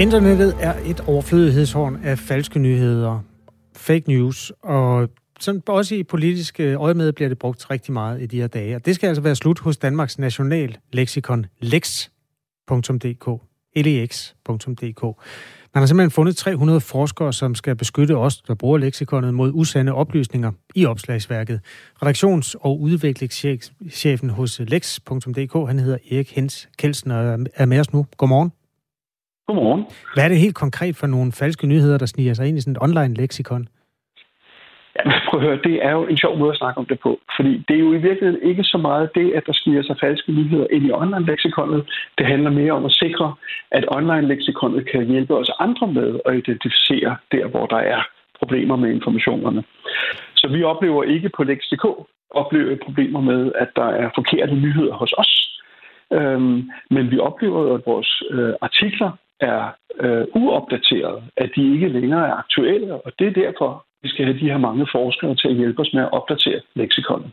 [0.00, 3.20] Internettet er et overflødighedshorn af falske nyheder,
[3.76, 5.08] fake news, og
[5.40, 8.76] sådan også i politiske øjemed bliver det brugt rigtig meget i de her dage.
[8.76, 13.28] Og det skal altså være slut hos Danmarks National Lexikon, lex.dk,
[13.76, 15.02] lex.dk.
[15.74, 19.92] Man har simpelthen fundet 300 forskere, som skal beskytte os, der bruger leksikonet, mod usande
[19.92, 21.60] oplysninger i opslagsværket.
[22.02, 28.06] Redaktions- og udviklingschefen hos lex.dk, han hedder Erik Hens Kelsen og er med os nu.
[28.16, 28.57] Godmorgen.
[29.48, 29.84] Godmorgen.
[30.14, 32.76] Hvad er det helt konkret for nogle falske nyheder, der sniger sig ind i sådan
[32.76, 33.68] et online leksikon?
[34.96, 37.20] Ja, prøv at høre, det er jo en sjov måde at snakke om det på.
[37.36, 40.32] Fordi det er jo i virkeligheden ikke så meget det, at der sniger sig falske
[40.32, 41.82] nyheder ind i online-leksikonet.
[42.18, 43.34] Det handler mere om at sikre,
[43.70, 48.02] at online-leksikonet kan hjælpe os andre med at identificere der, hvor der er
[48.38, 49.64] problemer med informationerne.
[50.36, 51.84] Så vi oplever ikke på Lex.dk
[52.30, 55.32] oplever problemer med, at der er forkerte nyheder hos os.
[56.12, 59.10] Øhm, men vi oplever at vores øh, artikler
[59.40, 64.24] er øh, uopdaterede, at de ikke længere er aktuelle, og det er derfor, vi skal
[64.24, 67.30] have de her mange forskere til at hjælpe os med at opdatere leksikonet.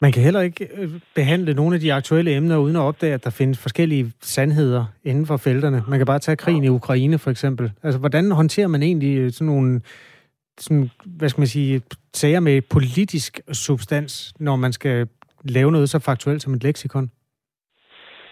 [0.00, 3.24] Man kan heller ikke øh, behandle nogle af de aktuelle emner uden at opdage, at
[3.24, 5.82] der findes forskellige sandheder inden for felterne.
[5.88, 7.72] Man kan bare tage krigen i Ukraine for eksempel.
[7.82, 9.80] Altså, hvordan håndterer man egentlig øh, sådan nogle
[10.60, 11.82] sådan, hvad skal man sige,
[12.14, 15.08] sager med politisk substans, når man skal
[15.44, 17.10] lave noget så faktuelt som et leksikon?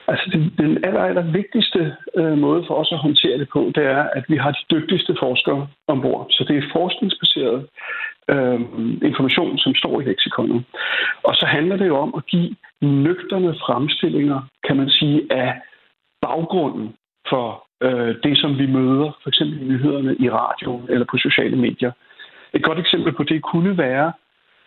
[0.08, 3.84] Altså den, den aller, aller vigtigste øh, måde for os at håndtere det på, det
[3.84, 6.26] er, at vi har de dygtigste forskere ombord.
[6.30, 7.66] Så det er forskningsbaseret
[8.30, 8.60] øh,
[9.02, 10.64] information, som står i leksikonet.
[11.22, 15.60] Og så handler det jo om at give nøgterne fremstillinger, kan man sige, af
[16.22, 16.94] baggrunden
[17.28, 21.56] for øh, det, som vi møder, for eksempel i nyhederne i radio eller på sociale
[21.56, 21.92] medier.
[22.54, 24.12] Et godt eksempel på det kunne være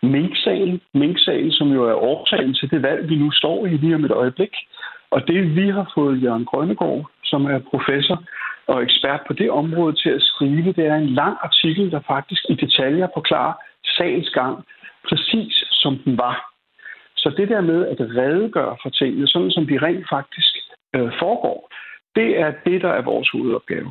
[0.02, 1.18] Mink-sagen, mink
[1.50, 4.54] som jo er årsagen til det valg, vi nu står i lige om et øjeblik.
[5.10, 8.24] Og det vi har fået Jørgen Grønnegård, som er professor
[8.66, 12.42] og ekspert på det område, til at skrive, det er en lang artikel, der faktisk
[12.48, 13.54] i detaljer forklarer
[13.84, 14.64] sagens gang,
[15.08, 16.50] præcis som den var.
[17.16, 20.52] Så det der med at redegøre for tingene, sådan som de rent faktisk
[20.96, 21.70] øh, foregår,
[22.14, 23.90] det er det, der er vores hovedopgave.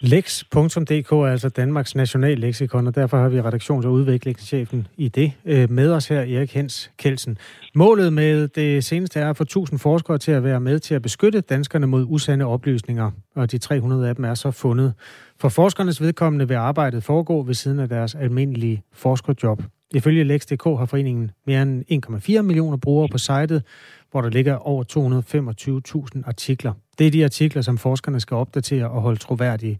[0.00, 5.32] Lex.dk er altså Danmarks national leksikon, og derfor har vi redaktions- og udviklingschefen i det
[5.44, 7.38] øh, med os her, Erik Hens Kelsen.
[7.74, 11.02] Målet med det seneste er at få 1000 forskere til at være med til at
[11.02, 14.94] beskytte danskerne mod usande oplysninger, og de 300 af dem er så fundet.
[15.40, 19.62] For forskernes vedkommende vil arbejdet foregå ved siden af deres almindelige forskerjob.
[19.94, 21.84] Ifølge Lex.dk har foreningen mere end
[22.38, 23.62] 1,4 millioner brugere på sitet,
[24.10, 24.84] hvor der ligger over
[26.16, 26.72] 225.000 artikler.
[26.98, 29.78] Det er de artikler, som forskerne skal opdatere og holde troværdige.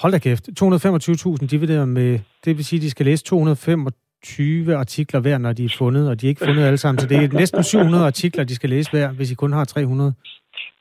[0.00, 5.20] Hold da kæft, 225.000 divideret med, det vil sige, at de skal læse 225 artikler
[5.20, 6.98] hver, når de er fundet, og de er ikke fundet alle sammen.
[7.00, 10.14] Så det er næsten 700 artikler, de skal læse hver, hvis I kun har 300.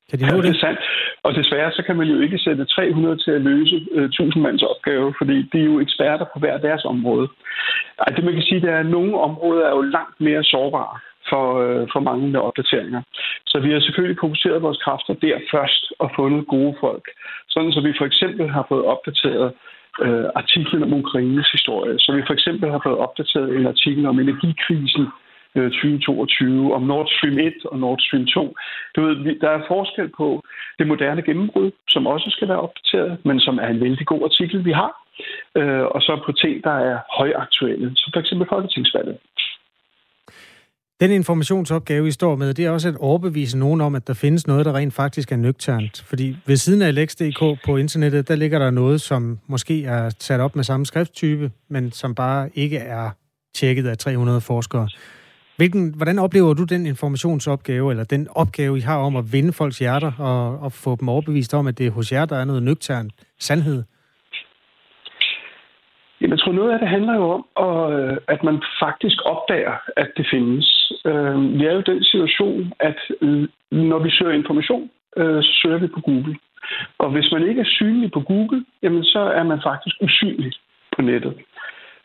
[0.09, 0.44] Kan de nå Ja, det?
[0.44, 0.79] det er sandt.
[1.24, 4.63] Og desværre så kan man jo ikke sætte 300 til at løse øh, 1000 mands
[4.63, 7.28] opgave, fordi de er jo eksperter på hver deres område.
[8.00, 10.96] Ej, det man kan sige, det er, at nogle områder er jo langt mere sårbare
[11.29, 13.01] for, øh, for manglende opdateringer.
[13.45, 17.06] Så vi har selvfølgelig fokuseret vores kræfter der først og fundet gode folk.
[17.50, 19.53] Sådan så vi for eksempel har fået opdateret
[20.06, 22.00] øh, artiklen om Ukraines historie.
[22.00, 25.07] Så vi for eksempel har fået opdateret en artikel om energikrisen
[25.56, 28.56] øh, 2022, om Nord Stream 1 og Nord Stream 2.
[28.96, 30.44] Du ved, vi- der er forskel på
[30.79, 34.66] det moderne gennembrud, som også skal være opdateret, men som er en vældig god artikel,
[34.66, 34.91] vi har.
[35.59, 39.17] Øh, og så på ting, der er højaktuelle, som for eksempel Folketingsvalget.
[41.01, 44.47] Den informationsopgave, I står med, det er også at overbevise nogen om, at der findes
[44.47, 46.03] noget, der rent faktisk er nøgternt.
[46.07, 50.39] Fordi ved siden af Lex.dk på internettet, der ligger der noget, som måske er sat
[50.39, 53.09] op med samme skrifttype, men som bare ikke er
[53.55, 54.89] tjekket af 300 forskere.
[55.57, 59.79] Hvilken, hvordan oplever du den informationsopgave, eller den opgave, I har om at vinde folks
[59.79, 62.63] hjerter og, og få dem overbevist om, at det er hos jer, der er noget
[62.63, 63.84] nøgternt sandhed?
[66.21, 69.75] Jamen, jeg tror, noget af det handler jo om, at, øh, at man faktisk opdager,
[69.97, 70.91] at det findes.
[71.05, 72.99] Øh, vi er jo i den situation, at
[73.71, 76.35] når vi søger information, øh, så søger vi på Google.
[76.97, 80.51] Og hvis man ikke er synlig på Google, jamen så er man faktisk usynlig
[80.95, 81.33] på nettet.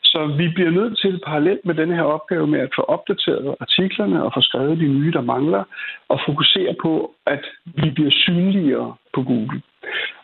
[0.02, 4.24] Så vi bliver nødt til parallelt med denne her opgave med at få opdateret artiklerne
[4.24, 5.64] og få skrevet de nye, der mangler,
[6.08, 9.62] og fokusere på, at vi bliver synligere på Google.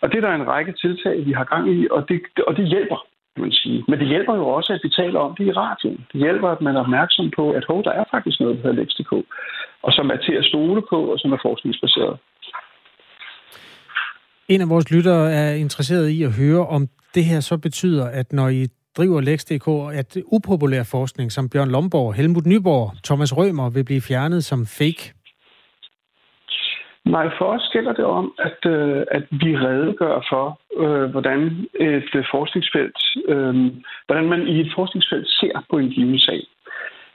[0.01, 2.69] Og det er der en række tiltag, vi har gang i, og det, og det
[2.69, 3.85] hjælper kan man sige.
[3.89, 6.07] Men det hjælper jo også, at vi taler om det i radioen.
[6.13, 8.83] Det hjælper, at man er opmærksom på, at hov, der er faktisk noget, der hedder
[8.83, 9.13] Lex.dk,
[9.83, 12.19] og som er til at stole på, og som er forskningsbaseret.
[14.49, 18.33] En af vores lyttere er interesseret i at høre, om det her så betyder, at
[18.33, 18.67] når I
[18.97, 24.45] driver Lex.dk, at upopulær forskning som Bjørn Lomborg, Helmut Nyborg, Thomas Rømer vil blive fjernet
[24.45, 25.13] som fake.
[27.11, 32.11] Nej, for os gælder det om, at, øh, at vi redegør for, øh, hvordan et
[32.15, 32.99] øh, forskningsfelt,
[33.29, 33.55] øh,
[34.07, 36.43] hvordan man i et forskningsfelt ser på en given sag.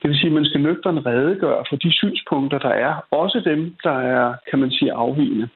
[0.01, 2.93] Det vil sige, at man skal nøgteren redegøre for de synspunkter, der er.
[3.11, 5.49] Også dem, der er, kan man sige, afvigende.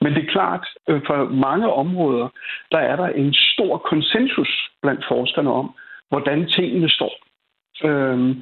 [0.00, 2.28] Men det er klart, øh, for mange områder,
[2.72, 5.74] der er der en stor konsensus blandt forskerne om,
[6.08, 7.14] hvordan tingene står.
[7.84, 8.36] Øh,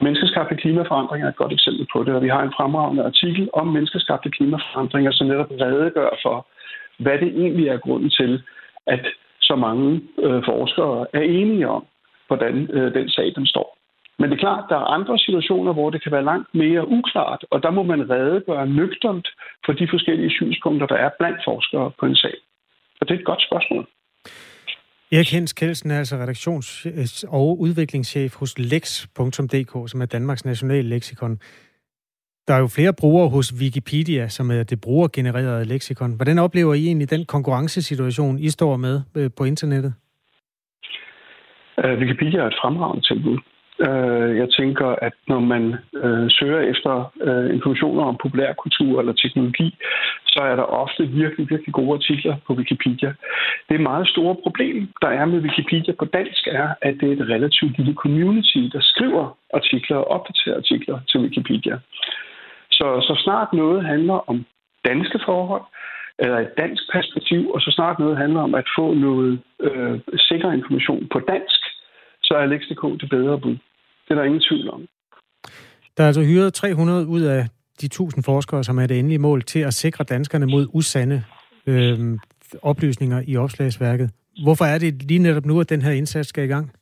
[0.00, 3.66] Menneskeskabte klimaforandringer er et godt eksempel på det, og vi har en fremragende artikel om
[3.66, 6.46] menneskeskabte klimaforandringer, som netop redegør for,
[6.98, 8.42] hvad det egentlig er grunden til,
[8.86, 9.06] at
[9.40, 11.84] så mange øh, forskere er enige om,
[12.26, 13.78] hvordan øh, den sag den står.
[14.18, 17.44] Men det er klart, der er andre situationer, hvor det kan være langt mere uklart,
[17.50, 19.28] og der må man redegøre nøgternt
[19.64, 22.34] for de forskellige synspunkter, der er blandt forskere på en sag.
[23.00, 23.86] Og det er et godt spørgsmål.
[25.12, 30.88] Erik Hens Kelsen er altså redaktions- øh, og udviklingschef hos lex.dk, som er Danmarks nationale
[30.88, 31.38] leksikon.
[32.48, 36.12] Der er jo flere brugere hos Wikipedia, som er det brugergenererede leksikon.
[36.16, 39.94] Hvordan oplever I egentlig den konkurrencesituation, I står med øh, på internettet?
[41.84, 43.38] Øh, Wikipedia er et fremragende tilbud.
[43.86, 49.76] Øh, jeg tænker, at når man øh, søger efter øh, informationer om populærkultur eller teknologi,
[50.26, 53.14] så er der ofte virkelig, virkelig gode artikler på Wikipedia.
[53.68, 57.28] Det meget store problem, der er med Wikipedia på dansk, er, at det er et
[57.28, 61.78] relativt lille community, der skriver artikler og opdaterer artikler til Wikipedia.
[62.70, 64.44] Så, så snart noget handler om
[64.84, 65.62] danske forhold,
[66.18, 70.52] eller et dansk perspektiv, og så snart noget handler om at få noget øh, sikker
[70.52, 71.60] information på dansk,
[72.22, 73.56] så er Lex.dk det bedre bud.
[74.08, 74.86] Det er der ingen tvivl om.
[75.96, 77.48] Der er altså hyret 300 ud af
[77.80, 81.24] de 1000 forskere, som er det endelige mål, til at sikre danskerne mod usande
[81.66, 82.18] øh,
[82.62, 84.10] oplysninger i opslagsværket.
[84.42, 86.72] Hvorfor er det lige netop nu, at den her indsats skal i gang?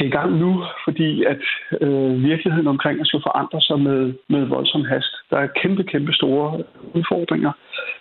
[0.00, 1.42] Skal i gang nu, fordi at
[1.80, 5.12] øh, virkeligheden omkring os skal forandre sig med, med voldsom hast.
[5.30, 6.64] Der er kæmpe, kæmpe store
[6.94, 7.52] udfordringer,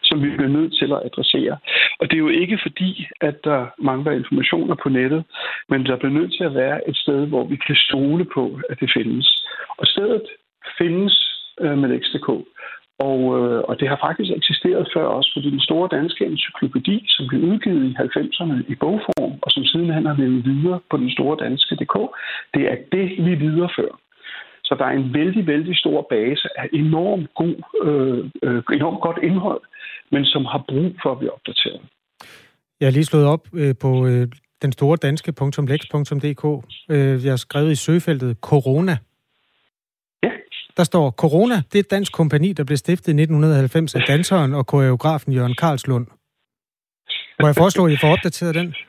[0.04, 1.57] som vi bliver nødt til at adressere.
[2.00, 5.24] Og det er jo ikke fordi, at der mangler informationer på nettet,
[5.69, 8.80] men der bliver nødt til at være et sted, hvor vi kan stole på, at
[8.80, 9.45] det findes.
[9.78, 10.25] Og stedet
[10.78, 11.16] findes
[11.62, 12.28] øh, med XDK.
[13.07, 17.28] Og, øh, og det har faktisk eksisteret før også, fordi den store danske encyklopædi, som
[17.28, 21.38] blev udgivet i 90'erne i bogform, og som sidenhen har levet videre på den store
[21.46, 21.96] danske.dk,
[22.54, 23.98] det er det, vi viderefører.
[24.63, 27.56] Så der er en vældig, vældig stor base af enormt, god,
[27.88, 29.62] øh, øh, enormt godt indhold,
[30.12, 31.81] men som har brug for at blive opdateret.
[32.80, 34.28] Jeg har lige slået op øh, på øh,
[34.62, 36.45] den store danske.lex.dk.
[36.92, 38.98] Øh, jeg har skrevet i søgefeltet corona
[40.77, 44.54] der står, Corona, det er et dansk kompani, der blev stiftet i 1990 af danseren
[44.54, 46.07] og koreografen Jørgen Karlslund.
[47.42, 48.75] Må jeg foreslå, at I får opdateret den?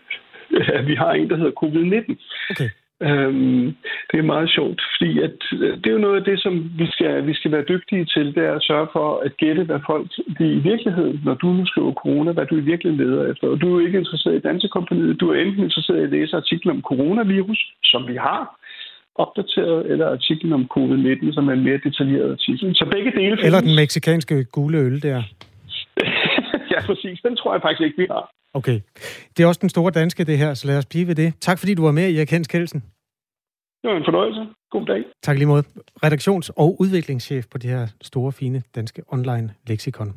[0.68, 2.16] Ja, vi har en, der hedder covid-19.
[2.50, 2.70] Okay.
[3.02, 3.66] Øhm,
[4.10, 6.86] det er meget sjovt, fordi at, øh, det er jo noget af det, som vi
[6.94, 10.06] skal, vi skal være dygtige til, det er at sørge for at gætte, hvad folk
[10.38, 13.48] de i virkeligheden, når du nu skriver corona, hvad du i virkeligheden leder efter.
[13.48, 16.72] Og du er ikke interesseret i dansekompaniet, du er enten interesseret i at læse artikler
[16.72, 18.59] om coronavirus, som vi har,
[19.14, 22.74] opdateret, eller artiklen om covid-19, som er en mere detaljeret artikel.
[22.74, 23.46] Så begge dele findes.
[23.46, 25.22] Eller den meksikanske gule øl der.
[26.72, 27.20] ja, præcis.
[27.26, 28.30] Den tror jeg faktisk ikke, vi har.
[28.54, 28.80] Okay.
[29.36, 31.34] Det er også den store danske, det her, så lad os blive ved det.
[31.40, 32.80] Tak fordi du var med, i Kens Kelsen.
[33.82, 34.46] Det var en fornøjelse.
[34.70, 35.04] God dag.
[35.22, 35.64] Tak lige måde.
[36.06, 40.14] Redaktions- og udviklingschef på det her store, fine danske online leksikon.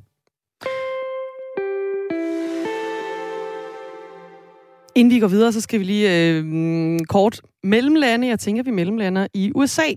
[4.96, 8.28] Inden vi går videre, så skal vi lige øh, kort mellemlande.
[8.28, 9.94] Jeg tænker, vi mellemlander i USA.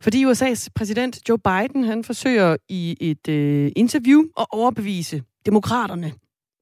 [0.00, 6.12] Fordi USA's præsident Joe Biden, han forsøger i et øh, interview at overbevise demokraterne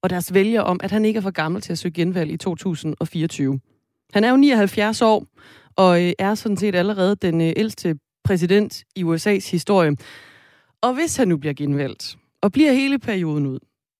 [0.02, 2.37] og deres vælgere om, at han ikke er for gammel til at søge genvalg i
[2.37, 3.61] 2024.
[4.12, 5.26] Han er jo 79 år,
[5.76, 9.97] og øh, er sådan set allerede den øh, ældste præsident i USA's historie.
[10.83, 13.59] Og hvis han nu bliver genvalgt, og bliver hele perioden ud,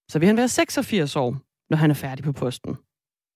[0.09, 1.37] så vil han være 86 år,
[1.71, 2.77] når han er færdig på posten.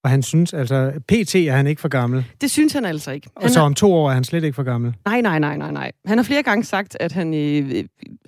[0.04, 2.24] Og han synes altså, PT er han ikke for gammel.
[2.40, 3.28] Det synes han altså ikke.
[3.36, 4.94] Han og så om to år er han slet ikke for gammel.
[5.04, 5.92] Nej, nej, nej, nej, nej.
[6.04, 7.84] Han har flere gange sagt, at han øh,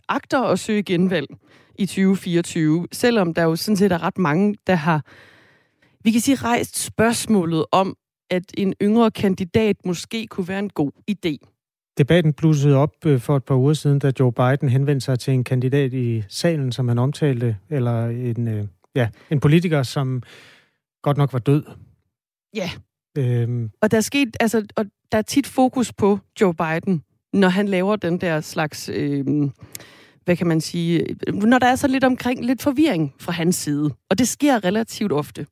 [0.09, 1.27] agter at søge genvalg
[1.79, 5.05] i 2024, selvom der jo sådan set er ret mange, der har,
[6.05, 7.97] vi kan sige, rejst spørgsmålet om,
[8.31, 11.37] at en yngre kandidat måske kunne være en god idé.
[11.99, 15.35] Debatten blussede op øh, for et par uger siden, da Joe Biden henvendte sig til
[15.35, 20.23] en kandidat i salen, som han omtalte, eller en, øh, ja, en politiker, som
[21.03, 21.63] godt nok var død.
[22.55, 22.71] Ja.
[23.19, 23.71] Øhm.
[23.83, 27.03] Og der er sket, altså, og der er tit fokus på Joe Biden,
[27.33, 29.53] når han laver den der slags, øhm,
[30.25, 33.91] hvad kan man sige, når der er så lidt omkring, lidt forvirring fra hans side.
[34.11, 35.47] Og det sker relativt ofte,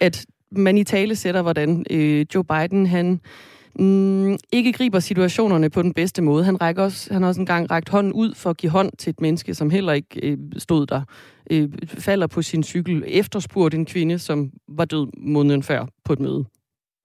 [0.00, 3.20] at man i tale sætter, hvordan øh, Joe Biden, han
[3.78, 6.44] mm, ikke griber situationerne på den bedste måde.
[6.44, 9.10] Han, rækker også, han har også engang rækket hånden ud for at give hånd til
[9.10, 11.02] et menneske, som heller ikke øh, stod der.
[11.50, 16.20] Øh, falder på sin cykel, efterspurgt en kvinde, som var død måneden før på et
[16.20, 16.44] møde.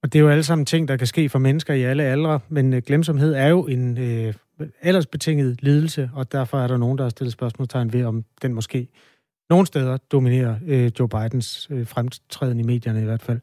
[0.04, 2.40] Og det er jo alle sammen ting, der kan ske for mennesker i alle aldre,
[2.50, 4.34] men øh, glemsomhed er jo en øh,
[4.82, 8.88] aldersbetinget lidelse, og derfor er der nogen, der har stillet spørgsmålstegn ved, om den måske
[9.50, 13.40] nogle steder dominerer øh, Joe Bidens øh, fremtræden i medierne i hvert fald.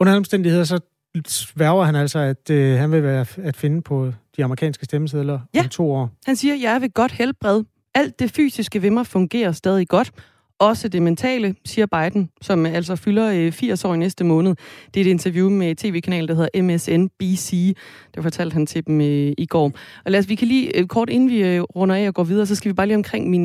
[0.00, 0.80] Under omstændigheder så
[1.26, 5.60] sværger han altså, at øh, han vil være at finde på de amerikanske stemmesedler ja.
[5.60, 6.10] om to år.
[6.26, 7.64] Han siger, jeg er ved godt helbred.
[7.94, 10.12] Alt det fysiske ved mig fungerer stadig godt.
[10.58, 14.54] Også det mentale, siger Biden, som altså fylder 80 øh, år i næste måned.
[14.94, 17.76] Det er et interview med tv-kanal, der hedder MSNBC.
[18.14, 19.72] Det fortalte han til dem øh, i går.
[20.04, 22.46] Og lad os, vi kan lige øh, kort inden vi runder af og går videre,
[22.46, 23.44] så skal vi bare lige omkring min,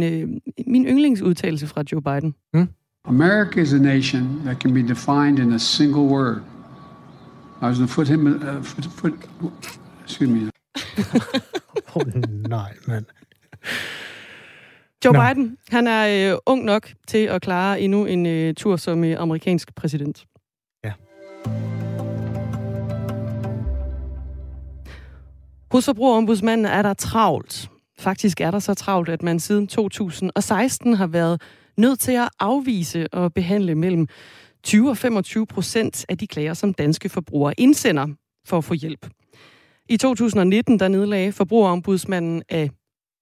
[0.68, 2.36] min yndlingsudtalelse fra Joe Biden.
[2.54, 2.68] Hmm?
[3.06, 6.42] America is a nation that can be defined in a single word.
[7.62, 9.14] I was put him, uh, put, put,
[10.04, 10.50] excuse me.
[11.96, 12.02] oh,
[12.50, 13.06] nej, mand.
[15.06, 15.20] Joe Nå.
[15.20, 19.16] Biden, han er øh, ung nok til at klare endnu en øh, tur som øh,
[19.20, 20.26] amerikansk præsident.
[20.84, 20.92] Ja.
[25.72, 27.70] Hos Forbrugerombudsmanden er der travlt.
[28.00, 31.42] Faktisk er der så travlt, at man siden 2016 har været
[31.78, 34.08] nødt til at afvise og behandle mellem
[34.64, 38.08] 20 og 25 procent af de klager, som danske forbrugere indsender
[38.48, 39.10] for at få hjælp.
[39.90, 42.70] I 2019 der nedlagde Forbrugerombudsmanden af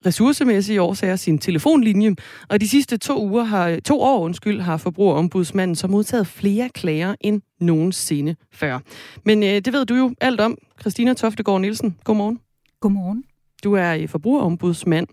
[0.06, 2.16] ressourcemæssige årsager sin telefonlinje,
[2.50, 7.16] og de sidste to uger har, to år undskyld, har forbrugerombudsmanden så modtaget flere klager
[7.22, 8.80] end nogensinde før.
[9.26, 10.58] Men øh, det ved du jo alt om.
[10.80, 12.40] Christina Toftegård Nielsen, godmorgen.
[12.80, 13.24] Godmorgen.
[13.64, 15.08] Du er forbrugerombudsmand.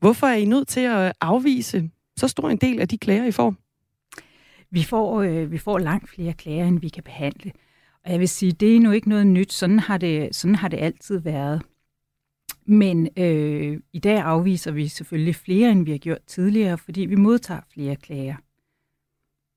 [0.00, 3.32] Hvorfor er I nødt til at afvise så stor en del af de klager, I
[3.32, 3.54] får?
[4.70, 7.52] Vi får, øh, vi får langt flere klager, end vi kan behandle.
[8.04, 9.52] Og jeg vil sige, det er nu ikke noget nyt.
[9.52, 11.62] Sådan har det, sådan har det altid været.
[12.66, 17.14] Men øh, i dag afviser vi selvfølgelig flere, end vi har gjort tidligere, fordi vi
[17.14, 18.36] modtager flere klager.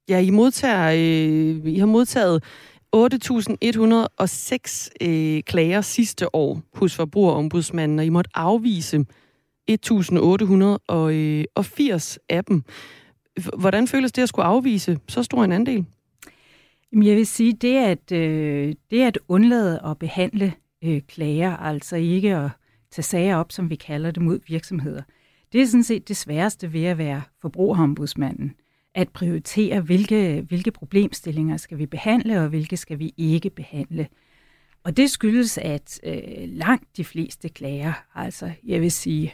[0.09, 2.43] Ja, I, modtager, øh, I har modtaget
[2.95, 9.03] 8.106 øh, klager sidste år hos Forbrugerombudsmanden, og I måtte afvise 1.880
[10.91, 11.45] øh,
[12.29, 12.63] af dem.
[13.57, 15.85] Hvordan føles det at skulle afvise så stor en andel?
[16.91, 21.95] Jamen, Jeg vil sige, det at, øh, det at undlade at behandle øh, klager, altså
[21.95, 22.49] ikke at
[22.91, 25.01] tage sager op, som vi kalder det, mod virksomheder.
[25.53, 28.55] Det er sådan set det sværeste ved at være forbrugerombudsmanden.
[28.95, 34.07] At prioritere, hvilke, hvilke problemstillinger skal vi behandle, og hvilke skal vi ikke behandle.
[34.83, 39.33] Og det skyldes, at øh, langt de fleste klager, altså jeg vil sige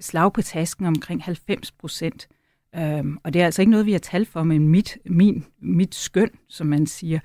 [0.00, 2.28] slag på tasken omkring 90 procent,
[2.76, 5.94] øhm, og det er altså ikke noget, vi har tal for, men mit, min, mit
[5.94, 7.20] skøn, som man siger,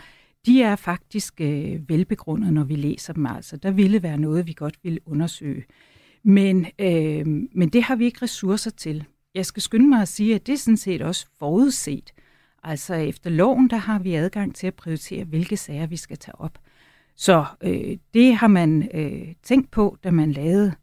[0.45, 3.25] de er faktisk øh, velbegrundet, når vi læser dem.
[3.25, 5.63] Altså, der ville være noget, vi godt ville undersøge.
[6.23, 9.05] Men, øh, men det har vi ikke ressourcer til.
[9.35, 12.13] Jeg skal skynde mig at sige, at det er sådan set også forudset.
[12.63, 16.41] Altså efter loven, der har vi adgang til at prioritere, hvilke sager vi skal tage
[16.41, 16.59] op.
[17.15, 20.73] Så øh, det har man øh, tænkt på, da man lavede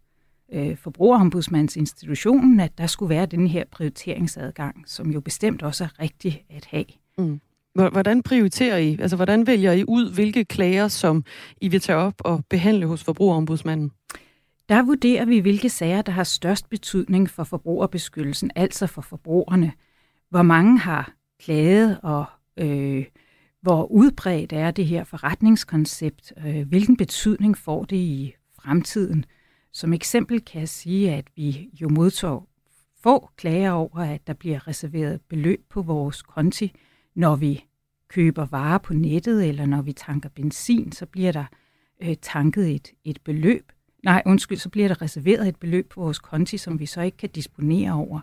[0.52, 6.44] øh, forbrugerombudsmandsinstitutionen, at der skulle være den her prioriteringsadgang, som jo bestemt også er rigtig
[6.50, 6.84] at have.
[7.18, 7.40] Mm.
[7.74, 8.96] Hvordan prioriterer I?
[9.00, 11.24] Altså, hvordan vælger I ud, hvilke klager, som
[11.60, 13.92] I vil tage op og behandle hos forbrugerombudsmanden?
[14.68, 19.72] Der vurderer vi, hvilke sager, der har størst betydning for forbrugerbeskyttelsen, altså for forbrugerne.
[20.30, 22.24] Hvor mange har klaget, og
[22.56, 23.04] øh,
[23.62, 26.32] hvor udbredt er det her forretningskoncept?
[26.46, 29.24] Øh, hvilken betydning får det i fremtiden?
[29.72, 32.48] Som eksempel kan jeg sige, at vi jo modtog
[33.02, 36.72] få klager over, at der bliver reserveret beløb på vores konti,
[37.14, 37.64] når vi
[38.08, 41.44] køber varer på nettet, eller når vi tanker benzin, så bliver der
[42.02, 43.72] øh, tanket et, et beløb.
[44.04, 47.16] Nej, undskyld, så bliver der reserveret et beløb på vores konti, som vi så ikke
[47.16, 48.20] kan disponere over.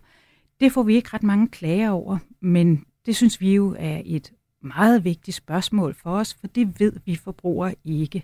[0.59, 4.33] Det får vi ikke ret mange klager over, men det synes vi jo er et
[4.61, 8.23] meget vigtigt spørgsmål for os, for det ved vi forbrugere ikke.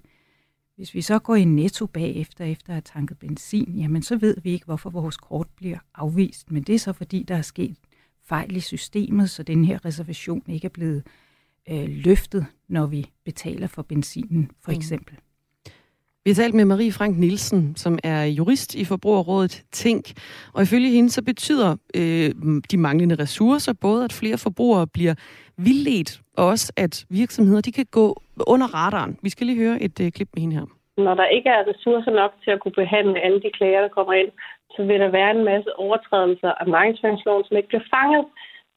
[0.76, 4.36] Hvis vi så går i netto bagefter, efter at have tanket benzin, jamen så ved
[4.44, 6.52] vi ikke, hvorfor vores kort bliver afvist.
[6.52, 7.78] Men det er så fordi, der er sket
[8.26, 11.04] fejl i systemet, så den her reservation ikke er blevet
[11.70, 14.78] øh, løftet, når vi betaler for benzinen, for mm.
[14.78, 15.18] eksempel.
[16.26, 20.12] Vi har talt med Marie Frank Nielsen, som er jurist i Forbrugerrådet Tænk.
[20.54, 25.16] Og ifølge hende så betyder øh, de manglende ressourcer både, at flere forbrugere bliver
[25.58, 29.18] vildledt, og også at virksomheder de kan gå under radaren.
[29.22, 30.66] Vi skal lige høre et øh, klip med hende her.
[30.98, 34.14] Når der ikke er ressourcer nok til at kunne behandle alle de klager, der kommer
[34.14, 34.32] ind,
[34.76, 38.26] så vil der være en masse overtrædelser af markedsføringsloven, som ikke bliver fanget.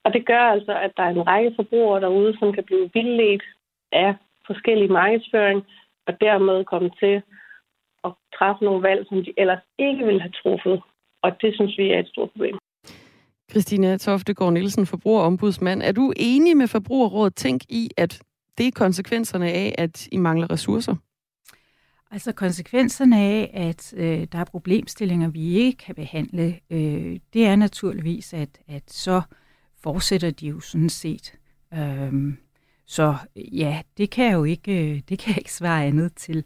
[0.05, 3.45] Og det gør altså, at der er en række forbrugere derude, som kan blive vildledt
[3.93, 4.15] af
[4.47, 5.67] forskellige markedsføring,
[6.07, 7.23] og dermed komme til
[8.05, 10.83] at træffe nogle valg, som de ellers ikke ville have truffet.
[11.23, 12.59] Og det synes vi er et stort problem.
[13.51, 15.83] Christina Toftegård Nielsen, forbrugerombudsmand.
[15.83, 18.21] Er du enig med Forbrugerrådet Tænk i, at
[18.59, 20.95] det er konsekvenserne af, at I mangler ressourcer?
[22.11, 27.57] Altså konsekvenserne af, at øh, der er problemstillinger, vi ikke kan behandle, øh, det er
[27.57, 29.23] naturligvis, at, at så
[29.83, 31.35] fortsætter de jo sådan set.
[31.75, 32.37] Øhm,
[32.87, 36.45] så ja, det kan jeg jo ikke, øh, det kan jeg ikke svare andet til.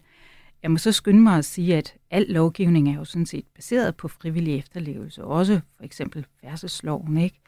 [0.62, 3.97] Jeg må så skynde mig at sige, at al lovgivning er jo sådan set baseret
[3.97, 7.40] på frivillig efterlevelse, også for eksempel færdselsloven, ikke?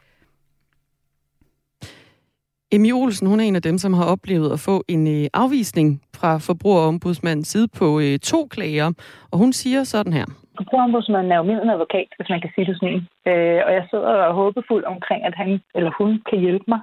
[2.71, 6.01] Emi Olsen, hun er en af dem, som har oplevet at få en øh, afvisning
[6.15, 8.89] fra forbrugerombudsmandens side på øh, to klager,
[9.31, 10.25] og hun siger sådan her.
[10.57, 13.01] Forbrugerombudsmanden er jo min advokat, hvis man kan sige det sådan.
[13.29, 16.81] Øh, og jeg sidder og er håbefuld omkring, at han eller hun kan hjælpe mig,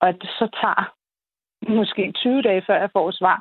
[0.00, 0.82] og at det så tager
[1.78, 3.38] måske 20 dage, før jeg får svar.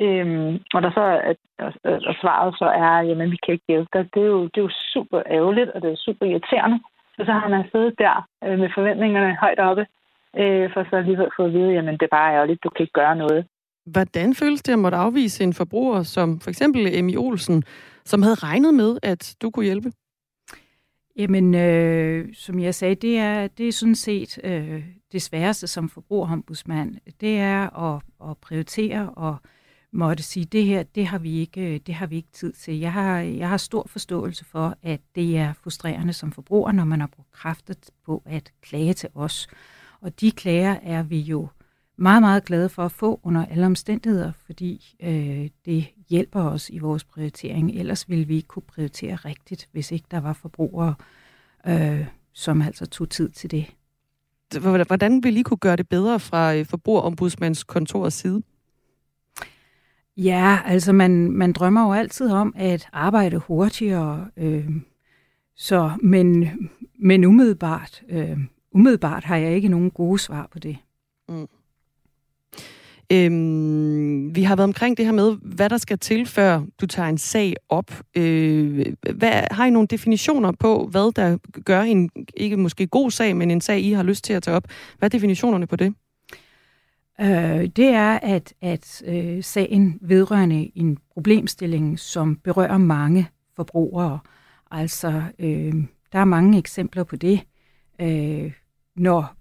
[0.00, 1.36] Øhm, og der så at,
[1.84, 4.04] at svaret så er, jamen vi kan ikke hjælpe dig.
[4.14, 6.78] Det er jo, det er jo super ærgerligt, og det er super irriterende.
[7.16, 9.86] Så så har man siddet der øh, med forventningerne højt oppe,
[10.40, 13.00] øh, for så alligevel få at vide, jamen det er bare ærgerligt, du kan ikke
[13.02, 13.46] gøre noget.
[13.86, 17.62] Hvordan føles det at måtte afvise en forbruger, som for eksempel Emi Olsen,
[18.04, 19.90] som havde regnet med, at du kunne hjælpe?
[21.16, 25.88] Jamen, øh, som jeg sagde, det er, det er sådan set øh, det sværeste som
[25.88, 26.96] forbrugerombudsmand.
[27.20, 29.36] Det er at, at prioritere og
[29.92, 32.78] måtte sige, det her, det har vi ikke, øh, det har vi ikke tid til.
[32.78, 37.00] Jeg har, jeg har stor forståelse for, at det er frustrerende som forbruger, når man
[37.00, 37.74] har brugt kræfter
[38.06, 39.48] på at klage til os.
[40.00, 41.48] Og de klager er vi jo
[41.96, 46.78] meget, meget glade for at få under alle omstændigheder, fordi øh, det hjælper os i
[46.78, 47.70] vores prioritering.
[47.70, 50.94] Ellers ville vi ikke kunne prioritere rigtigt, hvis ikke der var forbrugere,
[51.66, 53.66] øh, som altså tog tid til det.
[54.86, 57.64] Hvordan vil I kunne gøre det bedre fra øh, forbrugerombudsmands
[58.14, 58.42] side?
[60.24, 64.70] Ja, altså man, man drømmer jo altid om at arbejde hurtigere, øh,
[65.56, 66.48] så, men,
[66.98, 68.38] men umiddelbart, øh,
[68.72, 70.76] umiddelbart har jeg ikke nogen gode svar på det.
[71.28, 71.46] Mm.
[73.12, 77.08] Øhm, vi har været omkring det her med, hvad der skal til, før du tager
[77.08, 78.02] en sag op.
[78.16, 83.36] Øh, hvad, har I nogle definitioner på, hvad der gør en, ikke måske god sag,
[83.36, 84.64] men en sag, I har lyst til at tage op?
[84.98, 85.94] Hvad er definitionerne på det?
[87.20, 94.18] Øh, det er, at, at øh, sagen vedrørende en problemstilling, som berører mange forbrugere.
[94.70, 95.74] Altså, øh,
[96.12, 97.40] der er mange eksempler på det.
[98.00, 98.52] Øh,
[98.96, 99.34] når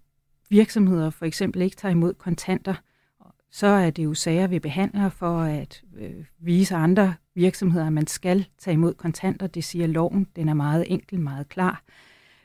[0.49, 2.75] virksomheder for eksempel ikke tager imod kontanter,
[3.51, 8.07] så er det jo sager, vi behandler for at øh, vise andre virksomheder, at man
[8.07, 9.47] skal tage imod kontanter.
[9.47, 10.27] Det siger loven.
[10.35, 11.83] Den er meget enkel, meget klar.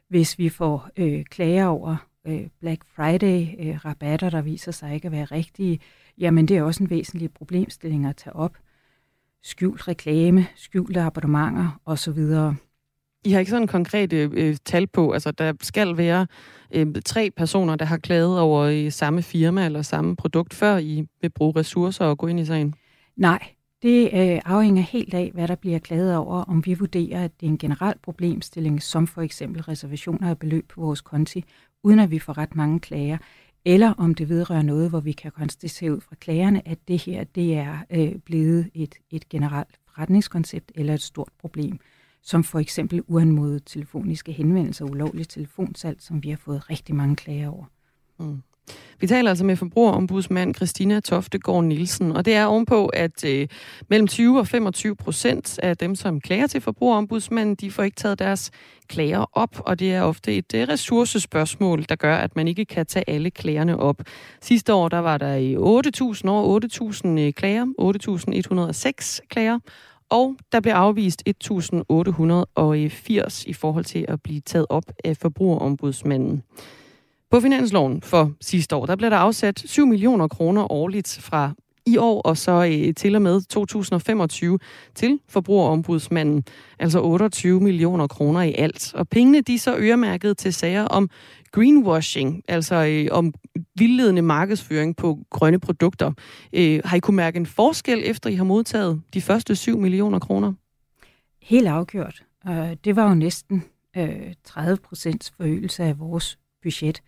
[0.09, 5.13] Hvis vi får øh, klager over øh, Black Friday-rabatter, øh, der viser sig ikke at
[5.13, 5.81] være rigtige,
[6.19, 8.57] jamen det er også en væsentlig problemstilling at tage op.
[9.43, 12.19] Skjult reklame, skjulte abonnementer osv.
[13.25, 16.27] I har ikke sådan en konkret øh, tal på, altså der skal være
[16.75, 21.07] øh, tre personer, der har klaget over i samme firma eller samme produkt, før I
[21.21, 22.75] vil bruge ressourcer og gå ind i sagen?
[23.17, 23.49] Nej,
[23.83, 27.47] det øh, afhænger helt af, hvad der bliver klaget over, om vi vurderer, at det
[27.47, 31.45] er en generel problemstilling, som for eksempel reservationer af beløb på vores konti,
[31.85, 33.19] uden at vi får ret mange klager,
[33.65, 37.25] eller om det vedrører noget, hvor vi kan konstatere ud fra klagerne, at det her
[37.25, 41.79] det er øh, blevet et, et generelt forretningskoncept eller et stort problem
[42.25, 47.49] som for eksempel uanmodet telefoniske henvendelser, ulovligt telefonsalg, som vi har fået rigtig mange klager
[47.49, 47.65] over.
[48.19, 48.43] Mm.
[49.01, 53.49] Vi taler altså med forbrugerombudsmand Christina Toftegård Nielsen, og det er ovenpå, at øh,
[53.89, 58.19] mellem 20 og 25 procent af dem, som klager til forbrugerombudsmanden, de får ikke taget
[58.19, 58.51] deres
[58.89, 62.87] klager op, og det er ofte et øh, ressourcespørgsmål, der gør, at man ikke kan
[62.87, 64.03] tage alle klagerne op.
[64.41, 65.63] Sidste år, der var der i 8.000
[66.31, 66.61] år
[66.93, 67.67] 8.000 øh, klager,
[69.21, 69.59] 8.106 klager,
[70.11, 76.43] og der blev afvist 1.880 i forhold til at blive taget op af forbrugerombudsmanden.
[77.31, 81.55] På finansloven for sidste år, der blev der afsat 7 millioner kroner årligt fra
[81.87, 84.59] i år og så øh, til og med 2025
[84.95, 86.45] til forbrugerombudsmanden,
[86.79, 88.95] altså 28 millioner kroner i alt.
[88.95, 91.11] Og pengene de er så øremærket til sager om
[91.53, 93.35] greenwashing, altså øh, om
[93.79, 96.13] vildledende markedsføring på grønne produkter.
[96.53, 100.19] Øh, har I kunne mærke en forskel, efter I har modtaget de første 7 millioner
[100.19, 100.53] kroner?
[101.43, 102.23] Helt afgjort.
[102.49, 103.65] Øh, det var jo næsten
[103.97, 107.03] øh, 30 procents forøgelse af vores budget.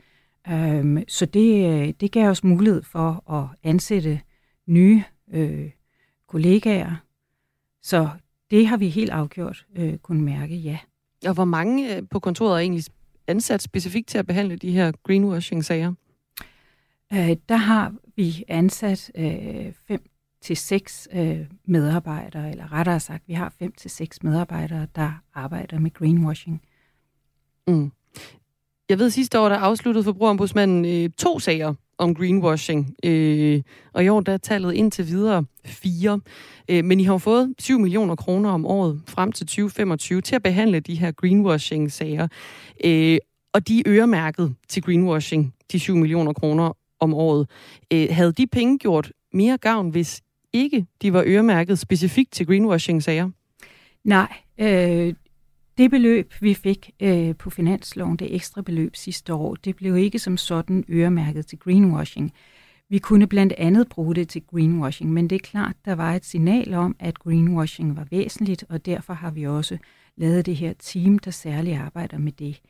[0.51, 4.21] Uh, så det, det gav os mulighed for at ansætte
[4.67, 5.05] nye
[5.35, 5.71] uh,
[6.29, 6.97] kollegaer.
[7.83, 8.09] Så
[8.51, 10.79] det har vi helt afgjort uh, kunne mærke, ja.
[11.27, 12.85] Og hvor mange på kontoret er egentlig
[13.27, 15.93] ansat specifikt til at behandle de her greenwashing-sager?
[17.13, 23.33] Øh, der har vi ansat øh, 5 til seks øh, medarbejdere, eller rettere sagt, vi
[23.33, 26.63] har fem til seks medarbejdere, der arbejder med greenwashing.
[27.69, 27.93] Mm.
[28.89, 34.09] Jeg ved, sidste år, der afsluttede forbrugerombudsmanden øh, to sager om greenwashing, øh, og i
[34.09, 36.21] år der er tallet indtil videre fire.
[36.69, 40.43] Øh, men I har fået 7 millioner kroner om året frem til 2025 til at
[40.43, 42.29] behandle de her greenwashing-sager.
[42.85, 43.19] Øh,
[43.53, 47.49] og de er øremærket til greenwashing, de 7 millioner kroner om året.
[47.93, 50.23] Øh, havde de penge gjort mere gavn, hvis
[50.53, 53.31] ikke de var øremærket specifikt til greenwashing-sager?
[54.05, 55.15] Nej, øh,
[55.79, 60.19] det beløb, vi fik øh, på finansloven, det ekstra beløb sidste år, det blev ikke
[60.19, 62.33] som sådan øremærket til greenwashing.
[62.89, 66.25] Vi kunne blandt andet bruge det til greenwashing, men det er klart, der var et
[66.25, 69.79] signal om, at greenwashing var væsentligt, og derfor har vi også
[70.17, 72.61] lavet det her team, der særligt arbejder med det.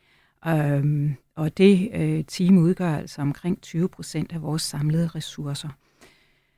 [0.47, 5.69] Øhm, og det øh, team udgør altså omkring 20 procent af vores samlede ressourcer.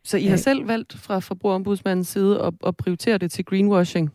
[0.04, 4.12] Så I har øh, selv valgt fra forbrugerombudsmandens side at, at prioritere det til greenwashing?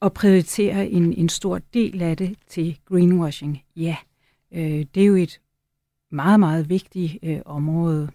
[0.00, 3.96] Og prioritere en, en stor del af det til greenwashing, ja.
[4.52, 5.40] Øh, det er jo et
[6.10, 8.10] meget, meget vigtigt øh, område.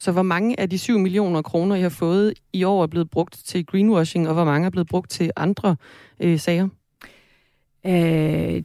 [0.00, 3.10] Så hvor mange af de 7 millioner kroner, I har fået i år, er blevet
[3.10, 5.76] brugt til greenwashing, og hvor mange er blevet brugt til andre
[6.20, 6.68] øh, sager?
[7.86, 8.62] Øh,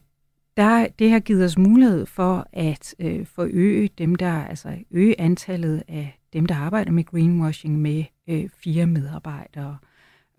[0.56, 5.82] der, det har givet os mulighed for at øh, forøge dem, der, altså øge antallet
[5.88, 9.76] af dem, der arbejder med greenwashing med øh, fire medarbejdere.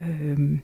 [0.01, 0.59] Øh,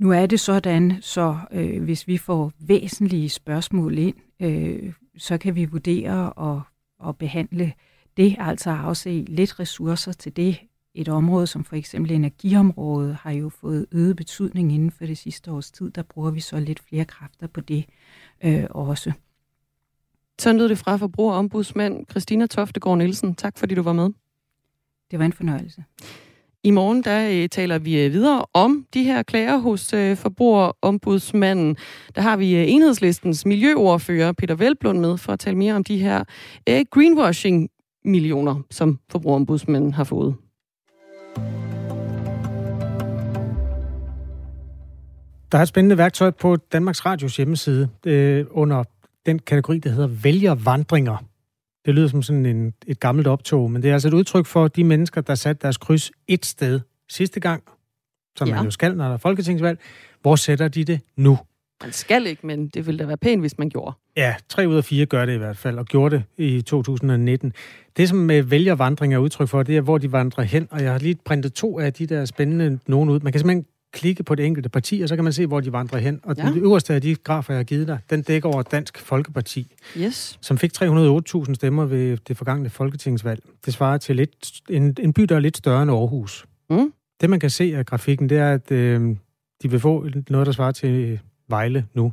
[0.00, 5.54] nu er det sådan, så øh, hvis vi får væsentlige spørgsmål ind, øh, så kan
[5.54, 6.62] vi vurdere og,
[6.98, 7.72] og behandle
[8.16, 10.58] det, altså afse lidt ressourcer til det.
[10.94, 15.52] Et område som for eksempel energiområdet har jo fået øget betydning inden for det sidste
[15.52, 15.90] års tid.
[15.90, 17.84] Der bruger vi så lidt flere kræfter på det
[18.44, 19.12] øh, også.
[20.38, 23.34] Sådan lød det fra forbrugerombudsmand Christina Toftegård Nielsen.
[23.34, 24.10] Tak fordi du var med.
[25.10, 25.84] Det var en fornøjelse.
[26.64, 31.76] I morgen der øh, taler vi øh, videre om de her klager hos øh, forbrugerombudsmanden.
[32.14, 35.98] Der har vi øh, enhedslistens miljøordfører Peter Velblund med for at tale mere om de
[35.98, 36.24] her
[36.68, 40.34] øh, greenwashing-millioner, som forbrugerombudsmanden har fået.
[45.52, 48.84] Der er et spændende værktøj på Danmarks Radios hjemmeside øh, under
[49.26, 51.29] den kategori, der hedder vælgervandringer.
[51.90, 54.68] Det lyder som sådan en, et gammelt optog, men det er altså et udtryk for
[54.68, 57.62] de mennesker, der satte deres kryds et sted sidste gang,
[58.38, 58.54] som ja.
[58.54, 59.78] man jo skal, når der er folketingsvalg.
[60.22, 61.38] Hvor sætter de det nu?
[61.82, 63.92] Man skal ikke, men det ville da være pænt, hvis man gjorde.
[64.16, 67.52] Ja, tre ud af fire gør det i hvert fald, og gjorde det i 2019.
[67.96, 70.92] Det, som med vælgervandring er udtryk for, det er, hvor de vandrer hen, og jeg
[70.92, 73.20] har lige printet to af de der spændende nogen ud.
[73.20, 75.72] Man kan simpelthen klikke på det enkelte parti, og så kan man se, hvor de
[75.72, 76.20] vandrer hen.
[76.22, 76.42] Og ja.
[76.42, 80.38] den øverste af de grafer, jeg har givet dig, den dækker over Dansk Folkeparti, yes.
[80.40, 83.42] som fik 308.000 stemmer ved det forgangne folketingsvalg.
[83.64, 86.46] Det svarer til lidt, en, en by, der er lidt større end Aarhus.
[86.70, 86.92] Mm.
[87.20, 89.16] Det, man kan se af grafikken, det er, at øh,
[89.62, 92.12] de vil få noget, der svarer til Vejle nu.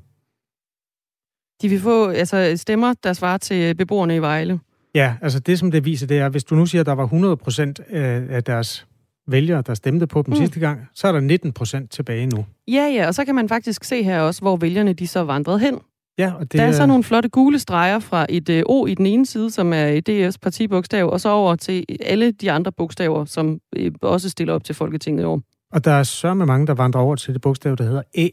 [1.62, 4.60] De vil få altså, stemmer, der svarer til beboerne i Vejle?
[4.96, 7.04] Ja, altså det, som det viser, det er, hvis du nu siger, at der var
[7.04, 8.88] 100 procent af deres
[9.28, 10.38] vælgere, der stemte på dem mm.
[10.38, 12.46] sidste gang, så er der 19 procent tilbage nu.
[12.68, 15.60] Ja, ja, og så kan man faktisk se her også, hvor vælgerne de så vandrede
[15.60, 15.80] hen.
[16.18, 18.94] Ja, og det der er så nogle flotte gule streger fra et øh, O i
[18.94, 23.26] den ene side, som er DS partibogstav, og så over til alle de andre bogstaver,
[23.26, 25.42] som øh, også stiller op til Folketinget i år.
[25.72, 28.30] Og der er så med mange, der vandrer over til det bogstav, der hedder E.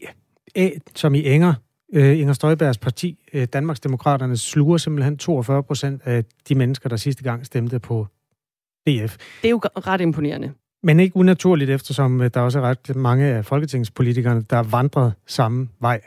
[0.55, 1.53] E, som i Inger.
[1.93, 7.23] Øh, Inger Støjbergs parti, øh, Danmarksdemokraterne, sluger simpelthen 42 procent af de mennesker, der sidste
[7.23, 8.07] gang stemte på
[8.87, 9.17] DF.
[9.41, 10.51] Det er jo ret imponerende.
[10.85, 15.67] Men ikke unaturligt, eftersom øh, der også er ret mange af folketingspolitikerne, der vandret samme
[15.79, 16.01] vej.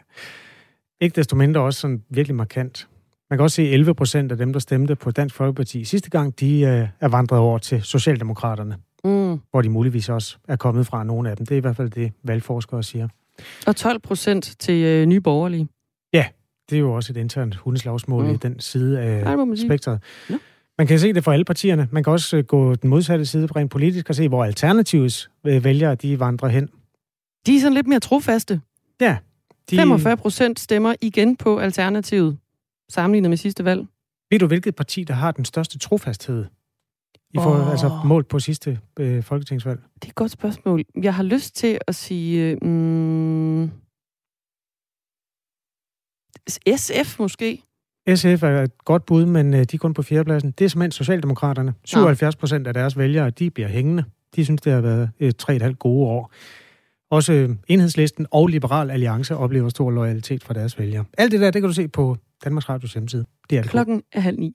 [1.00, 2.88] Ikke desto mindre også sådan virkelig markant.
[3.30, 6.10] Man kan også se, at 11 procent af dem, der stemte på Dansk Folkeparti sidste
[6.10, 8.76] gang, de øh, er vandret over til Socialdemokraterne.
[9.04, 9.40] Mm.
[9.50, 11.46] Hvor de muligvis også er kommet fra nogle af dem.
[11.46, 13.08] Det er i hvert fald det, valgforskere siger.
[13.66, 15.68] Og 12 procent til øh, nye borgerlige.
[16.12, 16.26] Ja,
[16.70, 18.30] det er jo også et internt hundeslagsmål mm.
[18.30, 19.36] i den side af Ej,
[19.66, 20.00] spektret.
[20.30, 20.34] Ja.
[20.78, 21.88] Man kan se det for alle partierne.
[21.92, 25.64] Man kan også øh, gå den modsatte side rent politisk og se, hvor Alternativets øh,
[25.64, 26.68] vælgere de vandrer hen.
[27.46, 28.60] De er sådan lidt mere trofaste.
[29.00, 29.16] Ja.
[29.70, 29.76] De...
[29.76, 32.38] 45 procent stemmer igen på Alternativet,
[32.88, 33.86] sammenlignet med sidste valg.
[34.30, 36.44] Ved du, hvilket parti, der har den største trofasthed?
[37.34, 37.70] I får oh.
[37.70, 39.80] altså målt på sidste øh, folketingsvalg.
[39.94, 40.84] Det er et godt spørgsmål.
[41.02, 42.56] Jeg har lyst til at sige...
[42.56, 43.70] Mm,
[46.76, 47.62] SF måske?
[48.16, 50.54] SF er et godt bud, men øh, de er kun på fjerdepladsen.
[50.58, 51.74] Det er simpelthen Socialdemokraterne.
[51.84, 54.04] 77 procent af deres vælgere, de bliver hængende.
[54.36, 56.32] De synes, det har været et tre et halvt gode år.
[57.10, 61.04] Også øh, Enhedslisten og Liberal Alliance oplever stor loyalitet fra deres vælgere.
[61.18, 63.24] Alt det der, det kan du se på Danmarks Radios hjemmeside.
[63.50, 64.54] Det er Klokken er halv ni.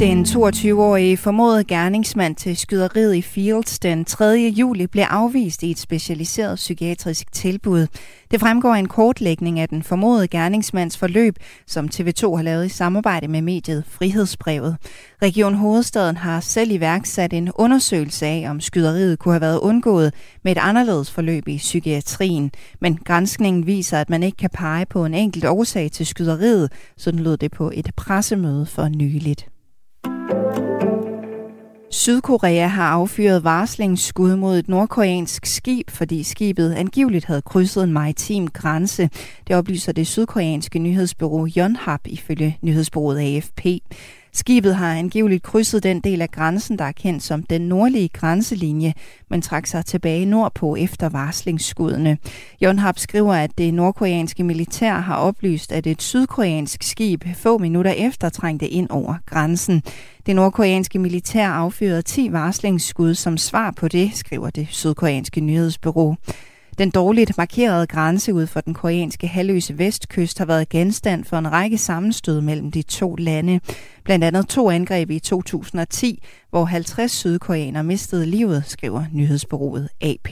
[0.00, 4.52] Den 22-årige formodede gerningsmand til skyderiet i Fields den 3.
[4.56, 7.86] juli blev afvist i et specialiseret psykiatrisk tilbud.
[8.30, 12.68] Det fremgår af en kortlægning af den formodede gerningsmands forløb, som TV2 har lavet i
[12.68, 14.76] samarbejde med mediet Frihedsbrevet.
[15.22, 20.52] Region Hovedstaden har selv iværksat en undersøgelse af, om skyderiet kunne have været undgået med
[20.52, 22.50] et anderledes forløb i psykiatrien.
[22.80, 27.20] Men grænskningen viser, at man ikke kan pege på en enkelt årsag til skyderiet, sådan
[27.20, 29.48] lød det på et pressemøde for nyligt.
[31.96, 38.48] Sydkorea har affyret varslingsskud mod et nordkoreansk skib, fordi skibet angiveligt havde krydset en maritim
[38.48, 39.10] grænse.
[39.48, 43.66] Det oplyser det sydkoreanske nyhedsbureau Yonhap ifølge nyhedsbureauet AFP.
[44.36, 48.94] Skibet har angiveligt krydset den del af grænsen, der er kendt som den nordlige grænselinje,
[49.30, 52.18] men trak sig tilbage nordpå efter varslingsskuddene.
[52.62, 58.28] Yonhap skriver, at det nordkoreanske militær har oplyst, at et sydkoreansk skib få minutter efter
[58.28, 59.82] trængte ind over grænsen.
[60.26, 66.16] Det nordkoreanske militær affyrede 10 varslingsskud som svar på det, skriver det sydkoreanske nyhedsbureau.
[66.78, 71.52] Den dårligt markerede grænse ud for den koreanske halvøse vestkyst har været genstand for en
[71.52, 73.60] række sammenstød mellem de to lande.
[74.04, 80.28] Blandt andet to angreb i 2010, hvor 50 sydkoreanere mistede livet, skriver nyhedsbureauet AP.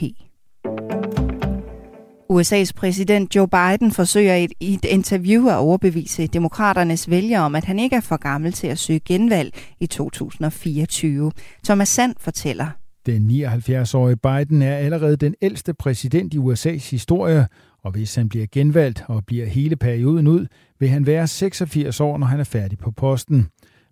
[2.33, 7.79] USA's præsident Joe Biden forsøger i et interview at overbevise demokraternes vælgere om, at han
[7.79, 11.31] ikke er for gammel til at søge genvalg i 2024.
[11.63, 12.84] Thomas Sand fortæller.
[13.05, 17.47] Den 79-årige Biden er allerede den ældste præsident i USA's historie,
[17.83, 20.47] og hvis han bliver genvalgt og bliver hele perioden ud,
[20.79, 23.47] vil han være 86 år, når han er færdig på posten.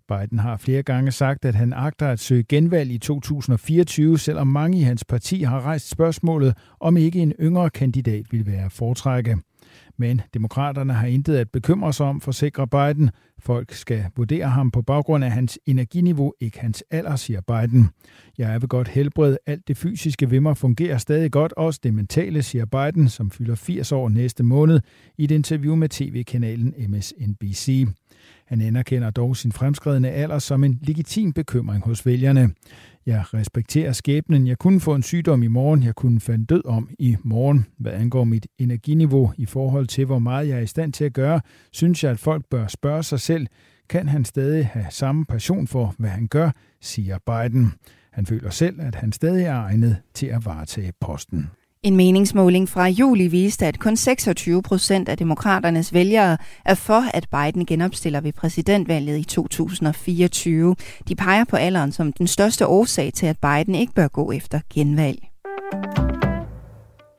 [0.08, 4.78] Biden har flere gange sagt, at han agter at søge genvalg i 2024, selvom mange
[4.78, 9.36] i hans parti har rejst spørgsmålet, om ikke en yngre kandidat vil være foretrække.
[9.96, 13.10] Men demokraterne har intet at bekymre sig om, forsikrer Biden.
[13.44, 17.90] Folk skal vurdere ham på baggrund af hans energiniveau, ikke hans alder, siger Biden.
[18.38, 19.36] Jeg er ved godt helbred.
[19.46, 23.54] Alt det fysiske ved mig fungerer stadig godt, også det mentale, siger Biden, som fylder
[23.54, 24.80] 80 år næste måned,
[25.18, 27.86] i et interview med tv-kanalen MSNBC.
[28.46, 32.50] Han anerkender dog sin fremskredende alder som en legitim bekymring hos vælgerne.
[33.06, 34.46] Jeg respekterer skæbnen.
[34.46, 35.82] Jeg kunne få en sygdom i morgen.
[35.82, 37.66] Jeg kunne falde død om i morgen.
[37.78, 41.12] Hvad angår mit energiniveau i forhold til, hvor meget jeg er i stand til at
[41.12, 41.40] gøre,
[41.72, 43.46] synes jeg, at folk bør spørge sig selv,
[43.88, 47.72] kan han stadig have samme passion for, hvad han gør, siger Biden.
[48.10, 51.50] Han føler selv, at han stadig er egnet til at varetage posten.
[51.84, 57.26] En meningsmåling fra juli viste, at kun 26 procent af demokraternes vælgere er for, at
[57.30, 60.76] Biden genopstiller ved præsidentvalget i 2024.
[61.08, 64.60] De peger på alderen som den største årsag til, at Biden ikke bør gå efter
[64.74, 65.18] genvalg.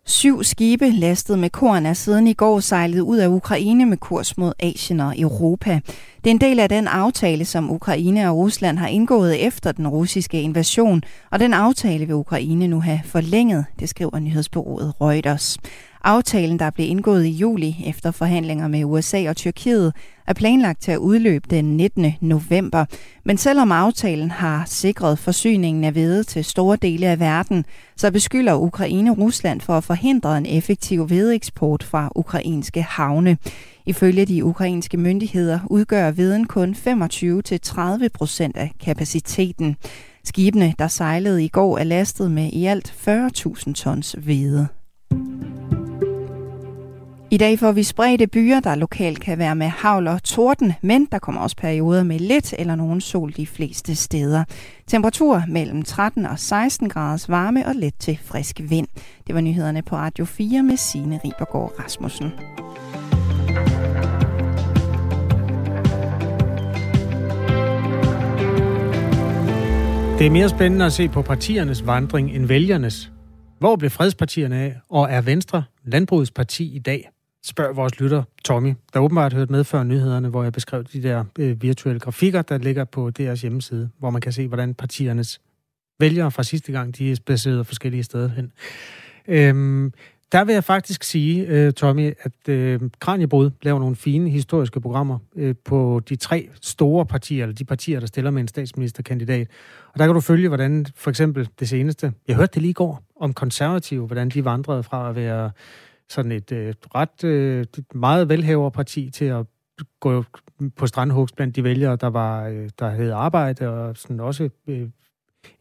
[0.08, 4.38] Syv skibe lastet med korn er siden i går sejlet ud af Ukraine med kurs
[4.38, 5.80] mod Asien og Europa.
[6.24, 9.88] Det er en del af den aftale, som Ukraine og Rusland har indgået efter den
[9.88, 15.58] russiske invasion, og den aftale vil Ukraine nu have forlænget, det skriver nyhedsbureauet Reuters.
[16.06, 19.94] Aftalen, der blev indgået i juli efter forhandlinger med USA og Tyrkiet,
[20.28, 22.14] er planlagt til at udløbe den 19.
[22.22, 22.86] november.
[23.24, 27.66] Men selvom aftalen har sikret forsyningen af hvede til store dele af verden,
[27.96, 33.38] så beskylder Ukraine Rusland for at forhindre en effektiv hvedeeksport fra ukrainske havne.
[33.86, 39.76] Ifølge de ukrainske myndigheder udgør veden kun 25-30 procent af kapaciteten.
[40.24, 44.68] Skibene, der sejlede i går, er lastet med i alt 40.000 tons hvede.
[47.32, 51.08] I dag får vi spredte byer, der lokalt kan være med havl og torden, men
[51.12, 54.44] der kommer også perioder med lidt eller nogen sol de fleste steder.
[54.88, 58.88] Temperatur mellem 13 og 16 graders varme og let til frisk vind.
[59.28, 62.32] Det var nyhederne på Radio 4 med Signe Ribergaard Rasmussen.
[70.20, 73.12] Det er mere spændende at se på partiernes vandring end vælgernes.
[73.60, 77.10] Hvor blev fredspartierne af, og er Venstre landbrugets parti i dag?
[77.46, 81.24] Spørg vores lytter Tommy, der åbenbart hørt med før nyhederne, hvor jeg beskrev de der
[81.40, 85.42] øh, virtuelle grafikker, der ligger på deres hjemmeside, hvor man kan se, hvordan partiernes
[86.00, 88.52] vælgere fra sidste gang, de er placeret forskellige steder hen.
[89.28, 89.94] Øhm,
[90.32, 95.20] der vil jeg faktisk sige, øh, Tommy, at øh, Kranjebrud laver nogle fine historiske programmer
[95.36, 99.48] øh, på de tre store partier, eller de partier, der stiller med en statsministerkandidat.
[99.94, 102.74] Og der kan du følge, hvordan for eksempel det seneste, jeg hørte det lige i
[102.74, 105.52] går, om konservative, hvordan de vandrede fra at være
[106.10, 109.46] sådan et øh, ret øh, meget velhaverparti til at
[110.00, 110.24] gå
[110.76, 114.90] på strandhugs blandt de vælgere, der var øh, der havde arbejde og sådan også øh,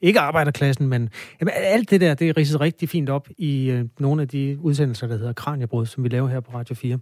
[0.00, 3.84] ikke arbejderklassen, men jamen, alt det der, det er ridset rigtig fint op i øh,
[3.98, 6.98] nogle af de udsendelser, der hedder Kranjebrud, som vi laver her på Radio 4.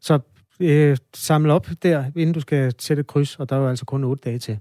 [0.00, 0.18] Så
[0.60, 4.04] øh, samle op der, inden du skal sætte kryds, og der er jo altså kun
[4.04, 4.58] otte dage til.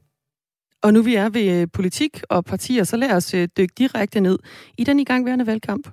[0.84, 4.19] Og nu vi er ved øh, politik og partier, så lad os øh, dykke direkte
[4.19, 4.39] ned
[4.78, 5.88] i den igangværende valgkamp.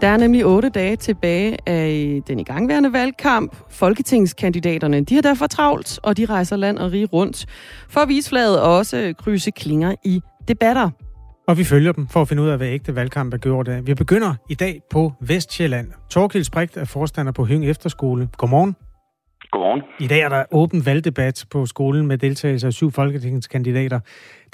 [0.00, 3.56] Der er nemlig otte dage tilbage af den igangværende valgkamp.
[3.70, 7.46] Folketingskandidaterne de har derfor travlt, og de rejser land og rige rundt
[7.88, 10.90] for at vise flaget og også krydse klinger i debatter.
[11.48, 13.86] Og vi følger dem for at finde ud af, hvad ægte valgkamp er gjort af.
[13.86, 15.90] Vi begynder i dag på Vestjylland.
[16.10, 18.28] Torkild Sprigt er forstander på Høng Efterskole.
[18.36, 18.76] Godmorgen.
[19.50, 19.82] Godmorgen.
[20.00, 24.00] I dag er der åben valgdebat på skolen med deltagelse af syv folketingskandidater.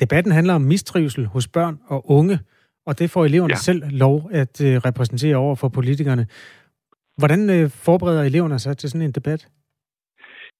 [0.00, 2.38] Debatten handler om mistrivsel hos børn og unge
[2.86, 3.66] og det får eleverne ja.
[3.68, 6.26] selv lov at øh, repræsentere over for politikerne.
[7.18, 9.48] Hvordan øh, forbereder eleverne sig til sådan en debat?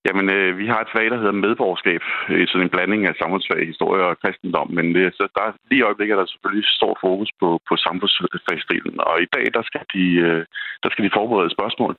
[0.06, 2.02] Jamen, øh, vi har et fag, der hedder medborgerskab.
[2.32, 4.70] Øh, sådan en blanding af samfundsfag, historie og kristendom.
[4.76, 8.96] Men det, så der, lige i øjeblikket er der selvfølgelig stort fokus på, på samfundsfagsdelen.
[9.10, 10.44] Og i dag, der skal, de, øh,
[10.82, 11.96] der skal de forberede spørgsmål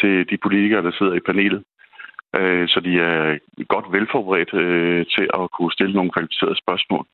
[0.00, 1.62] til de politikere, der sidder i panelet.
[2.38, 3.38] Øh, så de er
[3.74, 7.04] godt velforberedt øh, til at kunne stille nogle kvalificerede spørgsmål.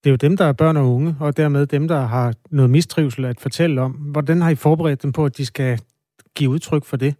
[0.00, 2.70] Det er jo dem, der er børn og unge, og dermed dem, der har noget
[2.70, 3.92] mistrivsel at fortælle om.
[4.12, 5.78] Hvordan har I forberedt dem på, at de skal
[6.36, 7.14] give udtryk for det?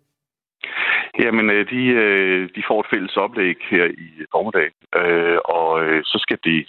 [1.19, 5.71] Jamen, øh, de, øh, de får et fælles oplæg her i formiddag, øh, og
[6.05, 6.65] så skal de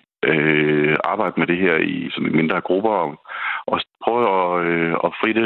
[1.04, 3.12] arbejde med det her i sådan mindre grupper og,
[3.68, 4.56] og prøve at,
[5.06, 5.46] at fritte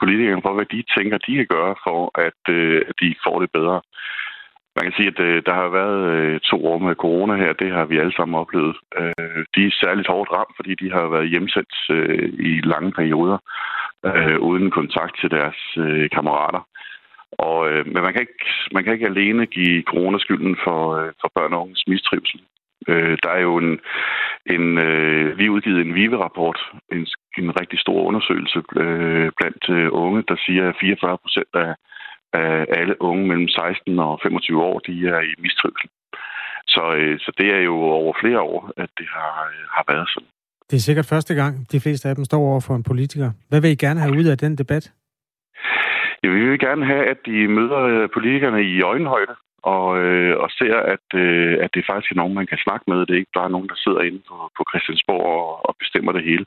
[0.00, 2.40] politikerne for, hvad de tænker, de kan gøre for, at,
[2.88, 3.80] at de får det bedre.
[4.78, 7.52] Man kan sige, at øh, der har været øh, to år med corona her.
[7.52, 8.76] Det har vi alle sammen oplevet.
[8.98, 13.38] Øh, de er særligt hårdt ramt, fordi de har været hjemsendt øh, i lange perioder
[14.06, 16.62] øh, uden kontakt til deres øh, kammerater.
[17.32, 21.30] Og, øh, men man kan, ikke, man kan ikke alene give coronaskylden for, øh, for
[21.34, 22.40] børn og unges mistrivsel.
[22.88, 23.80] Øh, der er jo en,
[24.54, 26.58] en øh, lige udgivet en VIVE-rapport,
[26.92, 27.06] en,
[27.38, 31.74] en rigtig stor undersøgelse øh, blandt øh, unge, der siger, at 44 procent af
[32.32, 35.90] af alle unge mellem 16 og 25 år, de er i mistrivsel.
[36.66, 40.08] Så, øh, så det er jo over flere år, at det har, øh, har været
[40.08, 40.28] sådan.
[40.70, 43.30] Det er sikkert første gang, de fleste af dem står over for en politiker.
[43.48, 44.92] Hvad vil I gerne have ud af den debat?
[46.22, 49.34] Ja, vi vil gerne have, at de møder øh, politikerne i øjenhøjde
[49.74, 52.98] og, øh, og ser, at, øh, at det faktisk er nogen, man kan snakke med.
[53.06, 56.24] Det er ikke bare nogen, der sidder inde på, på Christiansborg og, og bestemmer det
[56.28, 56.46] hele.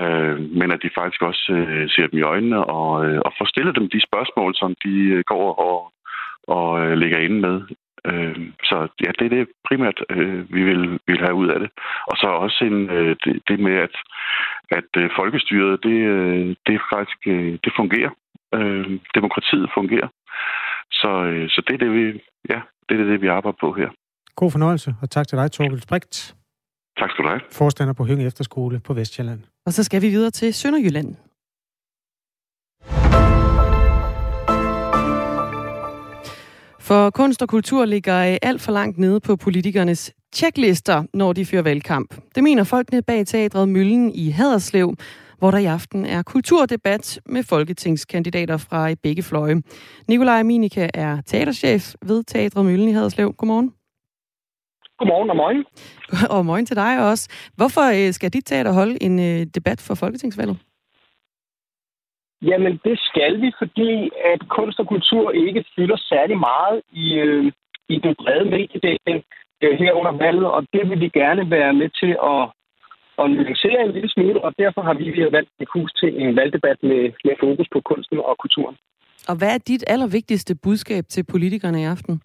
[0.00, 3.46] Øh, men at de faktisk også øh, ser dem i øjnene og, øh, og får
[3.52, 5.78] stillet dem de spørgsmål, som de øh, går og,
[6.56, 7.56] og øh, lægger inde med.
[8.10, 11.70] Øh, så ja, det er det primært, øh, vi vil, vil have ud af det.
[12.10, 13.94] Og så også en, øh, det, det med, at,
[14.78, 18.12] at øh, folkestyret, det, øh, det faktisk øh, det fungerer.
[18.54, 20.08] Øh, demokratiet fungerer.
[20.92, 22.04] Så, øh, så det er det, vi,
[22.48, 23.88] ja, det er det, vi arbejder på her.
[24.36, 26.34] God fornøjelse, og tak til dig, Torvild Sprigt.
[26.98, 27.40] Tak skal du have.
[27.52, 29.40] Forstander på Hønge Efterskole på Vestjylland.
[29.66, 31.16] Og så skal vi videre til Sønderjylland.
[36.80, 41.62] For kunst og kultur ligger alt for langt nede på politikernes tjeklister, når de fører
[41.62, 42.14] valgkamp.
[42.34, 44.94] Det mener folkene bag teatret Møllen i Haderslev,
[45.38, 49.56] hvor der i aften er kulturdebat med folketingskandidater fra begge fløje.
[50.08, 53.32] Nikolaj Minika er teaterchef ved Teatret Møllen i Haderslev.
[53.32, 53.72] Godmorgen.
[54.98, 55.64] Godmorgen og morgen.
[56.36, 57.52] Og morgen til dig også.
[57.56, 60.58] Hvorfor øh, skal dit teater holde en øh, debat for folketingsvalget?
[62.42, 67.52] Jamen, det skal vi, fordi at kunst og kultur ikke fylder særlig meget i, øh,
[67.88, 69.24] i den brede mediedækning
[69.62, 72.42] øh, her under valget, og det vil vi gerne være med til at,
[73.18, 76.78] at nuancere en lille smule, og derfor har vi valgt et hus til en valgdebat
[76.82, 78.76] med, med fokus på kunsten og kulturen.
[79.28, 82.20] Og hvad er dit allervigtigste budskab til politikerne i aften?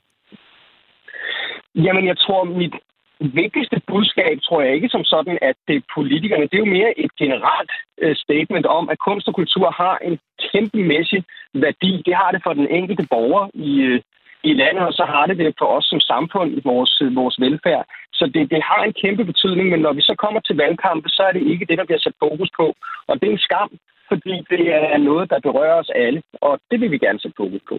[1.75, 2.75] Jamen, jeg tror, mit
[3.19, 6.43] vigtigste budskab tror jeg ikke som sådan, at det er politikerne.
[6.43, 7.71] Det er jo mere et generelt
[8.03, 10.19] uh, statement om, at kunst og kultur har en
[10.51, 12.01] kæmpemæssig værdi.
[12.05, 13.99] Det har det for den enkelte borger i, uh,
[14.43, 17.39] i landet, og så har det det for os som samfund i vores, uh, vores
[17.39, 17.85] velfærd.
[18.21, 21.21] Så det, det har en kæmpe betydning, men når vi så kommer til valgkampe, så
[21.27, 22.65] er det ikke det, der bliver sat fokus på.
[23.09, 23.69] Og det er en skam,
[24.09, 24.63] fordi det
[24.93, 27.75] er noget, der berører os alle, og det vil vi gerne sætte fokus på.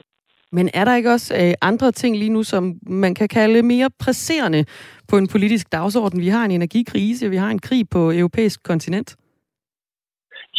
[0.57, 3.91] Men er der ikke også øh, andre ting lige nu, som man kan kalde mere
[4.05, 4.65] presserende
[5.11, 6.21] på en politisk dagsorden?
[6.21, 9.17] Vi har en energikrise, vi har en krig på europæisk kontinent.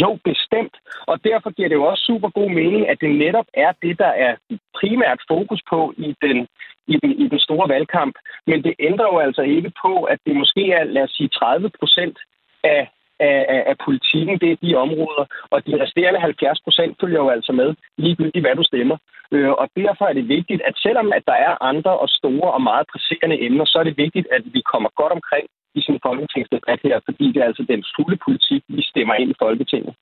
[0.02, 0.76] Jo, bestemt.
[1.08, 4.12] Og derfor giver det jo også super god mening, at det netop er det, der
[4.28, 4.34] er
[4.80, 6.48] primært fokus på i den,
[6.88, 8.16] i den, i den store valgkamp.
[8.48, 11.70] Men det ændrer jo altså ikke på, at det måske er, lad os sige, 30
[11.80, 12.18] procent
[12.64, 12.88] af
[13.20, 17.30] af, af, af politikken, det er de områder, og de resterende 70 procent følger jo
[17.30, 18.98] altså med, ligegyldigt hvad du stemmer.
[19.32, 22.62] Øh, og derfor er det vigtigt, at selvom at der er andre og store og
[22.62, 26.80] meget presserende emner, så er det vigtigt, at vi kommer godt omkring i sin folketingsdebat
[26.84, 29.94] her, fordi det er altså den fulde politik, vi stemmer ind i Folketinget.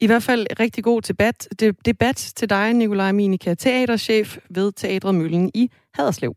[0.00, 1.48] I hvert fald rigtig god debat,
[1.84, 6.34] debat til dig, Nikolaj Minika, teaterchef ved Teatret Møllen i Haderslev.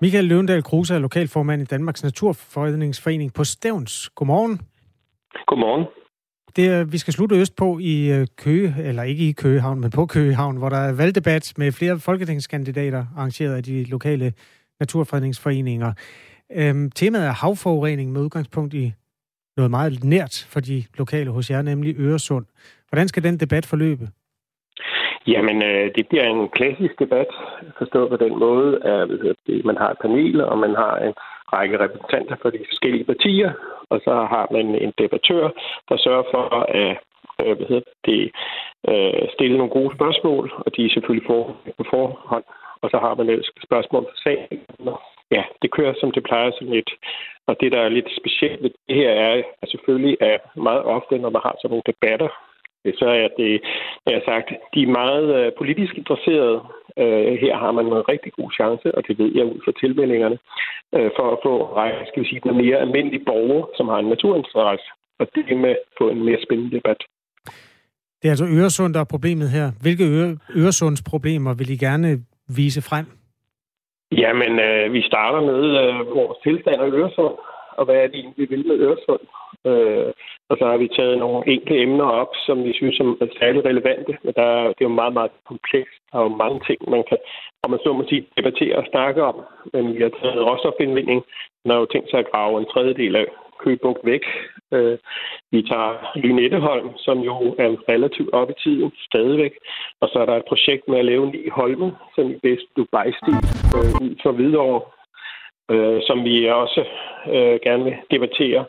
[0.00, 4.08] Michael Løvendal Kruse er lokalformand i Danmarks Naturfredningsforening på Stævns.
[4.08, 4.60] Godmorgen.
[5.46, 5.86] Godmorgen.
[6.56, 10.06] Det, vi skal slutte øst på i øh, Køge, eller ikke i Køgehavn, men på
[10.06, 14.32] Køgehavn, hvor der er valgdebat med flere folketingskandidater arrangeret af de lokale
[14.80, 15.92] naturfredningsforeninger.
[16.56, 18.92] Øhm, temaet er havforurening med udgangspunkt i
[19.56, 22.46] noget meget nært for de lokale hos jer, nemlig Øresund.
[22.88, 24.04] Hvordan skal den debat forløbe?
[25.26, 27.30] Jamen, øh, det bliver en klassisk debat,
[27.78, 29.08] forstået på den måde, at
[29.46, 31.14] det, man har et panel, og man har en
[31.52, 33.52] række repræsentanter for de forskellige partier,
[33.90, 35.44] og så har man en debattør,
[35.88, 36.96] der sørger for at
[37.40, 38.22] øh, hvad hedder det,
[38.90, 41.42] øh, stille nogle gode spørgsmål, og de er selvfølgelig for,
[41.78, 42.44] på forhånd.
[42.82, 44.60] Og så har man ellers spørgsmål for sagen.
[45.30, 46.90] Ja, det kører som det plejer sådan lidt.
[47.46, 51.18] Og det, der er lidt specielt ved det her, er er selvfølgelig at meget ofte,
[51.18, 52.30] når man har sådan nogle debatter,
[53.00, 53.52] så er det,
[54.06, 56.58] jeg har sagt, de er meget øh, politisk interesserede.
[57.02, 60.38] Øh, her har man en rigtig god chance, og det ved jeg ud fra tilmeldingerne,
[60.96, 61.52] øh, for at få
[62.08, 64.88] skal vi sige, den mere almindelige borger, som har en naturinteresse,
[65.20, 67.00] og det med på en mere spændende debat.
[68.18, 69.66] Det er altså Øresund, der er problemet her.
[69.82, 70.04] Hvilke
[70.56, 72.10] Øresunds problemer vil I gerne
[72.48, 73.06] vise frem?
[74.12, 77.34] Jamen, øh, vi starter med øh, vores tilstand af Øresund,
[77.78, 79.24] og hvad er det vi vil med Øresund?
[79.66, 80.12] Øh,
[80.50, 84.12] og så har vi taget nogle enkelte emner op, som vi synes er særligt relevante.
[84.22, 86.00] Men der, det er jo meget, meget komplekst.
[86.12, 87.18] Der er jo mange ting, man kan,
[87.62, 89.36] og man så må sige, debattere og snakke om.
[89.72, 91.20] Men vi har taget råstofindvinding.
[91.64, 93.26] Man har jo tænkt sig at grave en tredjedel af
[93.58, 94.24] Købugt væk.
[94.72, 94.98] Øh,
[95.52, 99.54] vi tager Lynetteholm, som jo er relativt op i tiden stadigvæk.
[100.00, 103.38] Og så er der et projekt med at lave ni holme, som i bedst Dubai-stil
[103.76, 104.80] øh, for Hvidovre,
[105.70, 106.84] øh, som vi også
[107.26, 108.64] øh, gerne vil debattere.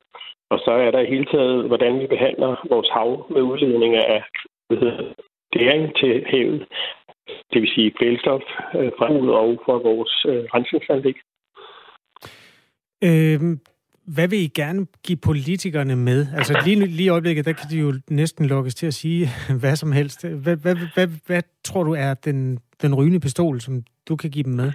[0.49, 4.23] Og så er der i hele taget, hvordan vi behandler vores hav med udledning af
[5.53, 6.67] dæring til havet.
[7.53, 8.41] Det vil sige kvælstof
[8.75, 9.07] øh, fra
[9.43, 11.15] og fra vores øh, rensningsanlæg.
[13.03, 13.59] Øhm,
[14.13, 16.27] hvad vil I gerne give politikerne med?
[16.37, 19.29] Altså lige, lige i øjeblikket, der kan de jo næsten lukkes til at sige
[19.61, 20.25] hvad som helst.
[20.27, 24.43] Hvad, hvad, hvad, hvad tror du er den, den rygende pistol, som du kan give
[24.43, 24.71] dem med?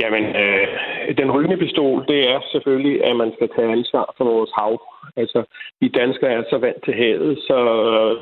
[0.00, 0.66] Jamen, øh,
[1.12, 4.82] den rygende pistol, det er selvfølgelig, at man skal tage ansvar for vores hav.
[5.16, 5.44] Altså,
[5.80, 7.58] vi danskere er så vant til havet, så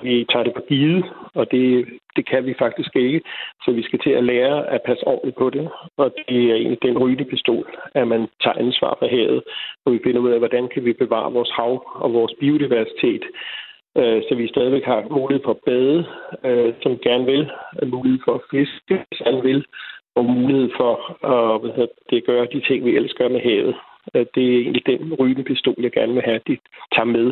[0.02, 1.04] vi tager det på givet,
[1.34, 3.20] og det, det kan vi faktisk ikke.
[3.64, 6.82] Så vi skal til at lære at passe ordentligt på det, og det er egentlig
[6.82, 9.42] den rygende pistol, at man tager ansvar for havet,
[9.84, 13.24] og vi finder ud af, hvordan kan vi bevare vores hav og vores biodiversitet
[13.96, 15.98] øh, så vi stadigvæk har mulighed for at bade,
[16.44, 17.50] øh, som gerne vil,
[17.86, 19.64] mulighed for at fiske, som gerne vil,
[20.14, 20.92] og mulighed for
[21.34, 23.74] at hvad hedder, det gøre de ting, vi elsker med havet.
[24.34, 26.56] Det er egentlig den rygende jeg gerne vil have, de
[26.94, 27.26] tager med.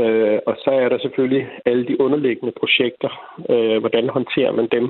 [0.00, 3.10] Øh, og så er der selvfølgelig alle de underliggende projekter.
[3.50, 4.84] Øh, hvordan håndterer man dem,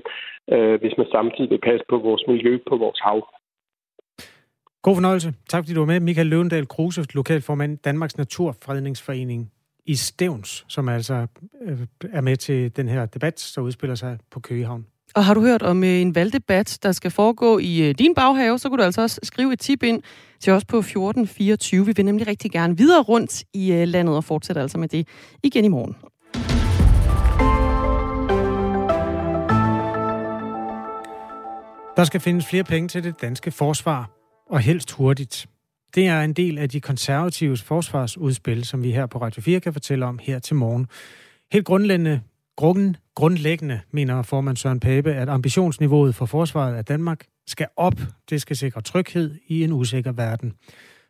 [0.52, 3.18] øh, hvis man samtidig vil passe på vores miljø, på vores hav?
[4.82, 5.32] God fornøjelse.
[5.48, 6.00] Tak fordi du var med.
[6.00, 9.52] Michael Løvendal Kruse, lokalformand Danmarks Naturfredningsforening
[9.86, 11.26] i Stævns, som altså
[11.62, 11.78] øh,
[12.12, 14.86] er med til den her debat, der udspiller sig på Køgehavn.
[15.14, 18.58] Og har du hørt om øh, en valgdebat, der skal foregå i øh, din baghave,
[18.58, 20.02] så kunne du altså også skrive et tip ind
[20.40, 21.86] til os på 1424.
[21.86, 25.08] Vi vil nemlig rigtig gerne videre rundt i øh, landet og fortsætte altså med det
[25.42, 25.96] igen i morgen.
[31.96, 34.10] Der skal findes flere penge til det danske forsvar,
[34.50, 35.46] og helst hurtigt.
[35.94, 39.72] Det er en del af de konservatives forsvarsudspil, som vi her på Radio 4 kan
[39.72, 40.86] fortælle om her til morgen.
[41.52, 42.20] Helt grundlæggende
[42.56, 48.00] Grunden, grundlæggende mener formand Søren Pape, at ambitionsniveauet for forsvaret af Danmark skal op.
[48.30, 50.52] Det skal sikre tryghed i en usikker verden.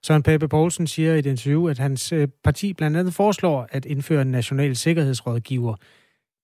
[0.02, 3.84] Søren Pape Poulsen siger i et interview, at hans øh, parti blandt andet foreslår at
[3.84, 5.74] indføre en national sikkerhedsrådgiver,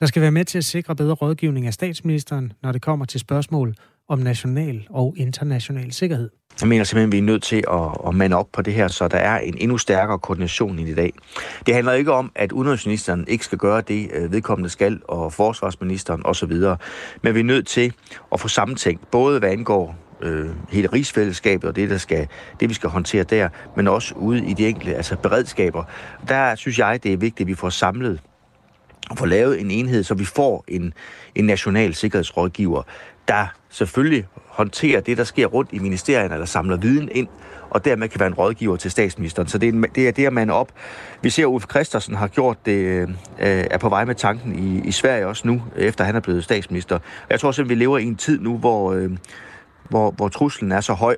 [0.01, 3.21] der skal være med til at sikre bedre rådgivning af statsministeren, når det kommer til
[3.21, 3.75] spørgsmål
[4.09, 6.31] om national og international sikkerhed.
[6.61, 8.89] Jeg mener simpelthen, at vi er nødt til at, at mande op på det her,
[8.89, 11.13] så der er en endnu stærkere koordination i dag.
[11.67, 16.27] Det handler ikke om, at udenrigsministeren ikke skal gøre det, øh, vedkommende skal, og forsvarsministeren
[16.27, 16.53] osv.
[17.23, 17.93] Men vi er nødt til
[18.33, 22.29] at få sammentænkt, både hvad angår øh, hele rigsfællesskabet og det, der skal,
[22.61, 25.85] det, vi skal håndtere der, men også ude i de enkelte altså beredskaber.
[26.29, 28.21] Der synes jeg, det er vigtigt, at vi får samlet
[29.11, 30.93] og få lavet en enhed, så vi får en,
[31.35, 32.83] en national sikkerhedsrådgiver,
[33.29, 37.29] der selvfølgelig håndterer det, der sker rundt i ministerierne, eller samler viden ind,
[37.71, 39.49] og dermed kan være en rådgiver til statsministeren.
[39.49, 40.73] Så det er, det er det, man op.
[41.23, 43.09] Vi ser, at Uffe Christensen har gjort det, øh,
[43.39, 46.99] er på vej med tanken i, i Sverige også nu, efter han er blevet statsminister.
[47.31, 49.11] Jeg tror simpelthen, vi lever i en tid nu, hvor, øh,
[49.89, 51.17] hvor, hvor truslen er så høj,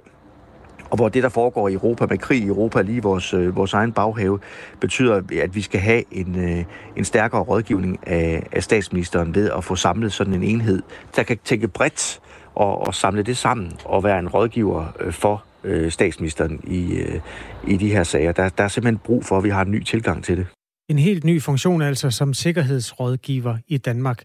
[0.91, 3.73] og hvor det, der foregår i Europa med krig i Europa, lige vores, øh, vores
[3.73, 4.39] egen baghave,
[4.81, 6.65] betyder, at vi skal have en, øh,
[6.97, 10.83] en stærkere rådgivning af, af statsministeren ved at få samlet sådan en enhed,
[11.17, 12.21] der kan tænke bredt
[12.55, 17.21] og, og samle det sammen og være en rådgiver øh, for øh, statsministeren i, øh,
[17.67, 18.33] i de her sager.
[18.33, 20.47] Der, der er simpelthen brug for, at vi har en ny tilgang til det.
[20.89, 24.23] En helt ny funktion altså som sikkerhedsrådgiver i Danmark.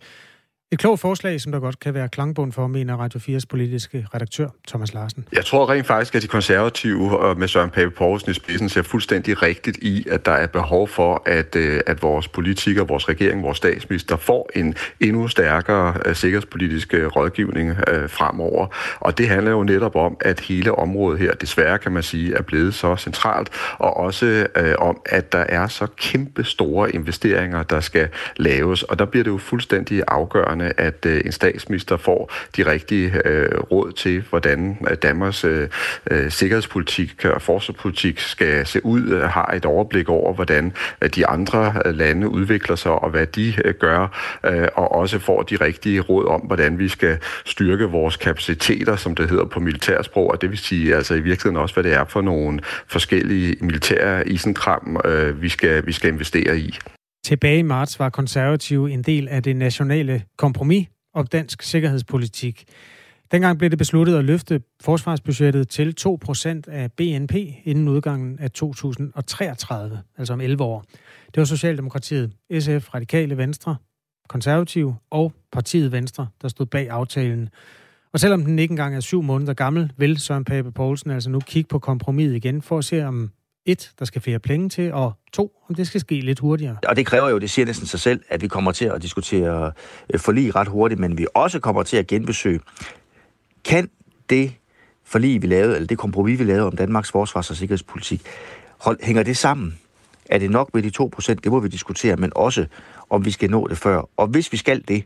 [0.75, 4.47] Et klogt forslag, som der godt kan være klangbund for, mener Radio 4's politiske redaktør
[4.67, 5.25] Thomas Larsen.
[5.33, 8.81] Jeg tror rent faktisk, at de konservative og med Søren Pape Poulsen i spidsen ser
[8.81, 13.43] fuldstændig rigtigt i, at der er behov for, at, øh, at vores politikere, vores regering,
[13.43, 17.75] vores statsminister får en endnu stærkere øh, sikkerhedspolitisk øh, rådgivning
[18.07, 18.67] fremover.
[18.99, 22.41] Og det handler jo netop om, at hele området her, desværre kan man sige, er
[22.41, 24.47] blevet så centralt, og også
[24.77, 28.07] om, at der er så kæmpe store investeringer, der skal
[28.37, 28.83] laves.
[28.83, 33.21] Og der bliver det jo fuldstændig afgørende, afgørende, at øh, en statsminister får de rigtige
[33.25, 35.69] øh, råd til, hvordan øh, Danmarks øh,
[36.11, 40.73] øh, sikkerhedspolitik og forsvarspolitik skal se ud, øh, har et overblik over, hvordan
[41.15, 44.07] de andre lande udvikler sig og hvad de øh, gør,
[44.45, 49.15] øh, og også får de rigtige råd om, hvordan vi skal styrke vores kapaciteter, som
[49.15, 52.05] det hedder på militærsprog, og det vil sige altså i virkeligheden også, hvad det er
[52.05, 56.79] for nogle forskellige militære isenkram, øh, vi, skal, vi skal investere i.
[57.25, 62.65] Tilbage i marts var konservative en del af det nationale kompromis om dansk sikkerhedspolitik.
[63.31, 70.01] Dengang blev det besluttet at løfte forsvarsbudgettet til 2% af BNP inden udgangen af 2033,
[70.17, 70.83] altså om 11 år.
[71.25, 73.75] Det var Socialdemokratiet, SF, Radikale Venstre,
[74.29, 77.49] Konservative og Partiet Venstre, der stod bag aftalen.
[78.13, 81.39] Og selvom den ikke engang er syv måneder gammel, vil Søren Pape Poulsen altså nu
[81.39, 83.31] kigge på kompromiset igen for at se, om
[83.65, 86.77] et, der skal flere penge til, og to, om det skal ske lidt hurtigere.
[86.87, 89.71] Og det kræver jo, det siger næsten sig selv, at vi kommer til at diskutere
[90.13, 92.59] øh, forlig ret hurtigt, men vi også kommer til at genbesøge,
[93.63, 93.89] kan
[94.29, 94.53] det
[95.03, 98.21] forlig, vi lavede, eller det kompromis, vi lavede om Danmarks forsvars- og sikkerhedspolitik,
[98.77, 99.79] hold, hænger det sammen?
[100.29, 101.43] Er det nok med de 2 procent?
[101.43, 102.65] Det må vi diskutere, men også
[103.09, 104.09] om vi skal nå det før.
[104.17, 105.03] Og hvis vi skal det,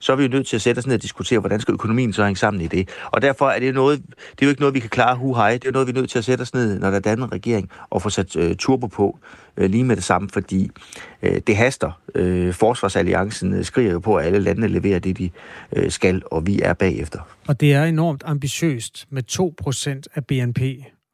[0.00, 2.12] så er vi jo nødt til at sætte os ned og diskutere, hvordan skal økonomien
[2.12, 2.88] så hænge sammen i det.
[3.06, 5.52] Og derfor er det noget, det er jo ikke noget, vi kan klare hu hej.
[5.52, 7.32] Det er noget, vi er nødt til at sætte os ned, når der er dannet
[7.32, 9.18] regering, og få sat øh, turbo på
[9.56, 10.70] øh, lige med det samme, fordi
[11.22, 12.00] øh, det haster.
[12.14, 15.30] Øh, Forsvarsalliancen øh, skriger jo på, at alle landene leverer det, de
[15.76, 17.20] øh, skal, og vi er bagefter.
[17.48, 20.60] Og det er enormt ambitiøst med 2% af BNP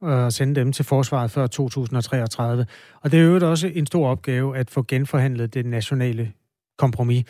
[0.05, 2.67] øh, at sende dem til forsvaret før 2033.
[3.03, 6.33] Og det er jo også en stor opgave at få genforhandlet det nationale
[6.79, 7.25] kompromis.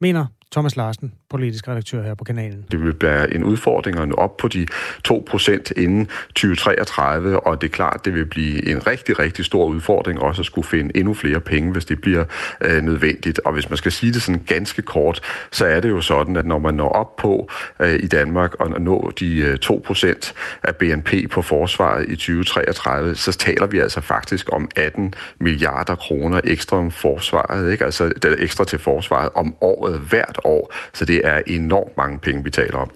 [0.00, 2.64] Mener Thomas Larsen, politisk redaktør her på kanalen.
[2.70, 4.66] Det vil være en udfordring at nå op på de
[5.08, 10.20] 2% inden 2033, og det er klart, det vil blive en rigtig, rigtig stor udfordring
[10.20, 12.24] også at skulle finde endnu flere penge, hvis det bliver
[12.60, 13.38] øh, nødvendigt.
[13.44, 15.20] Og hvis man skal sige det sådan ganske kort,
[15.52, 18.80] så er det jo sådan, at når man når op på øh, i Danmark og
[18.80, 20.32] nå de øh, 2%
[20.62, 26.40] af BNP på forsvaret i 2033, så taler vi altså faktisk om 18 milliarder kroner
[26.44, 27.84] ekstra om forsvaret, ikke?
[27.84, 30.74] altså ekstra til forsvaret om året hvert år.
[30.94, 32.90] Så det er enormt mange penge, vi taler om.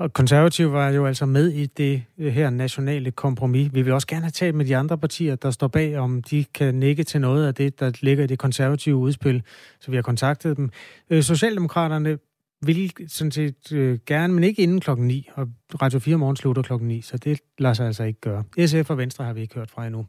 [0.00, 3.74] Og konservative var jo altså med i det øh, her nationale kompromis.
[3.74, 6.44] Vi vil også gerne have talt med de andre partier, der står bag, om de
[6.54, 9.42] kan nikke til noget af det, der ligger i det konservative udspil.
[9.80, 10.70] Så vi har kontaktet dem.
[11.10, 12.18] Øh, Socialdemokraterne
[12.62, 15.28] vil sådan set øh, gerne, men ikke inden klokken 9.
[15.34, 15.48] Og
[15.82, 18.44] Radio 4 morgen slutter klokken 9, så det lader sig altså ikke gøre.
[18.66, 20.06] SF og Venstre har vi ikke hørt fra endnu.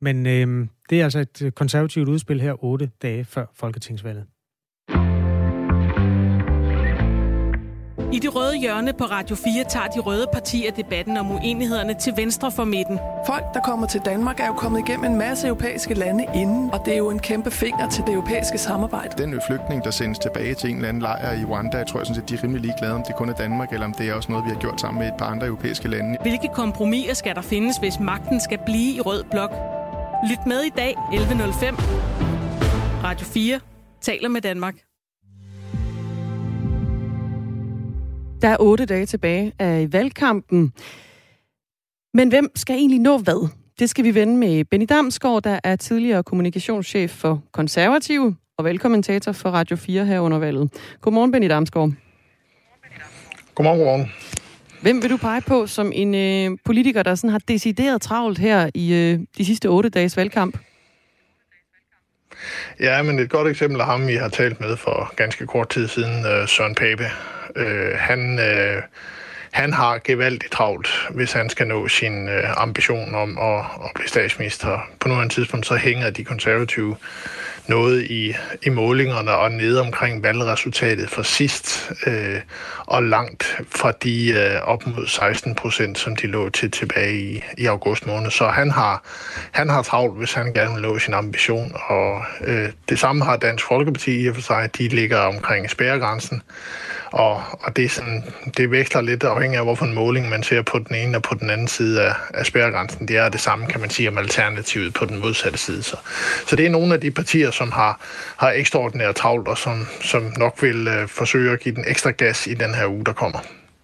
[0.00, 4.26] Men øh, det er altså et øh, konservativt udspil her otte dage før Folketingsvalget.
[8.12, 12.12] I det røde hjørne på Radio 4 tager de røde partier debatten om uenighederne til
[12.16, 12.98] venstre for midten.
[13.26, 16.82] Folk, der kommer til Danmark, er jo kommet igennem en masse europæiske lande inden, og
[16.84, 19.22] det er jo en kæmpe finger til det europæiske samarbejde.
[19.22, 22.06] Den flygtning, der sendes tilbage til en eller anden lejr i Rwanda, jeg tror jeg
[22.06, 24.14] sådan set, de er rimelig ligeglade, om det kun er Danmark, eller om det er
[24.14, 26.18] også noget, vi har gjort sammen med et par andre europæiske lande.
[26.22, 29.50] Hvilke kompromiser skal der findes, hvis magten skal blive i rød blok?
[30.30, 31.82] Lyt med i dag 11.05.
[33.04, 33.60] Radio 4
[34.00, 34.74] taler med Danmark.
[38.42, 40.72] Der er otte dage tilbage af valgkampen.
[42.14, 43.48] Men hvem skal egentlig nå hvad?
[43.78, 49.32] Det skal vi vende med Benny Damsgaard, der er tidligere kommunikationschef for Konservative og velkommentator
[49.32, 50.72] for Radio 4 her under valget.
[51.00, 51.90] Godmorgen, Benny Damsgaard.
[53.54, 54.12] Godmorgen, godmorgen.
[54.82, 58.70] Hvem vil du pege på som en øh, politiker, der sådan har decideret travlt her
[58.74, 60.58] i øh, de sidste otte dages valgkamp?
[62.80, 65.88] Ja, men et godt eksempel er ham, vi har talt med for ganske kort tid
[65.88, 67.10] siden, øh, Søren Pape.
[67.56, 68.82] Øh, han, øh,
[69.50, 74.08] han har gevaldigt travlt, hvis han skal nå sin øh, ambition om at, at blive
[74.08, 74.88] statsminister.
[75.00, 76.96] På nuværende tidspunkt så hænger de konservative
[77.66, 82.40] noget i, i målingerne og nede omkring valgresultatet for sidst, øh,
[82.86, 87.42] og langt fra de øh, op mod 16 procent, som de lå til tilbage i,
[87.58, 88.30] i august måned.
[88.30, 89.02] Så han har,
[89.52, 93.36] han har travlt, hvis han gerne vil nå sin ambition, og øh, det samme har
[93.36, 94.70] Dansk Folkeparti i og for sig.
[94.78, 96.42] De ligger omkring spærregrænsen.
[97.12, 98.24] Og, og det, er sådan,
[98.56, 101.34] det veksler lidt afhængig af, hvorfor en måling man ser på den ene og på
[101.34, 103.08] den anden side af, af spærregrænsen.
[103.08, 105.82] Det er det samme, kan man sige, om alternativet på den modsatte side.
[105.82, 105.96] Så,
[106.46, 108.00] så det er nogle af de partier, som har,
[108.36, 112.46] har ekstraordinært travlt, og som, som nok vil øh, forsøge at give den ekstra gas
[112.46, 113.38] i den her uge, der kommer.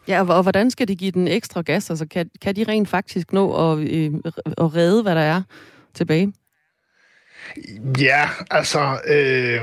[0.08, 1.90] Ja, og hvordan skal de give den ekstra gas?
[1.90, 4.12] Altså, kan, kan de rent faktisk nå at, øh,
[4.58, 5.42] at redde, hvad der er
[5.94, 6.32] tilbage?
[8.00, 9.60] Ja, altså øh,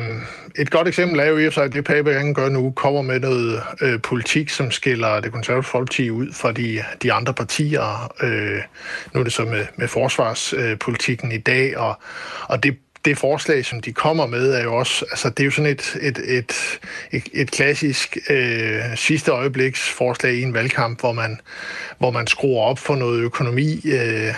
[0.55, 3.19] et godt eksempel er jo i og sig, at det Pape gør nu, kommer med
[3.19, 8.13] noget øh, politik, som skiller det konservative folkeparti ud fra de, de andre partier.
[8.23, 8.61] Øh,
[9.13, 11.99] nu er det så med, med forsvarspolitikken i dag, og,
[12.47, 15.51] og det det forslag, som de kommer med, er jo også, altså det er jo
[15.51, 16.79] sådan et, et, et,
[17.11, 21.39] et, et klassisk øh, sidste øjebliks forslag i en valgkamp, hvor man,
[21.97, 24.33] hvor man skruer op for noget økonomi, øh,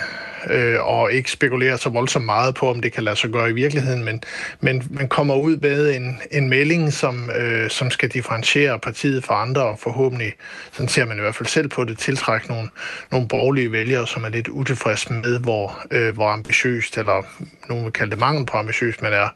[0.50, 3.52] øh, og ikke spekulerer så voldsomt meget på, om det kan lade sig gøre i
[3.52, 4.22] virkeligheden, men,
[4.60, 9.42] men man kommer ud med en, en melding, som, øh, som skal differentiere partiet fra
[9.42, 10.32] andre, og forhåbentlig,
[10.72, 12.68] sådan ser man i hvert fald selv på det, tiltrække nogle,
[13.10, 17.22] nogle borgerlige vælgere, som er lidt utilfredse med, hvor, øh, hvor ambitiøst, eller
[17.68, 19.28] nogen vil kalde det mangel på ambitiøst, man er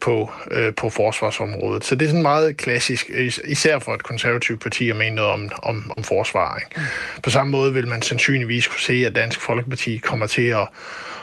[0.00, 1.84] på, øh, på forsvarsområdet.
[1.84, 3.10] Så det er sådan meget klassisk,
[3.44, 6.56] især for et konservativt parti, at mene noget om, om, om forsvar.
[6.56, 6.88] Ikke?
[7.22, 10.68] På samme måde vil man sandsynligvis kunne se, at Dansk Folkeparti kommer til at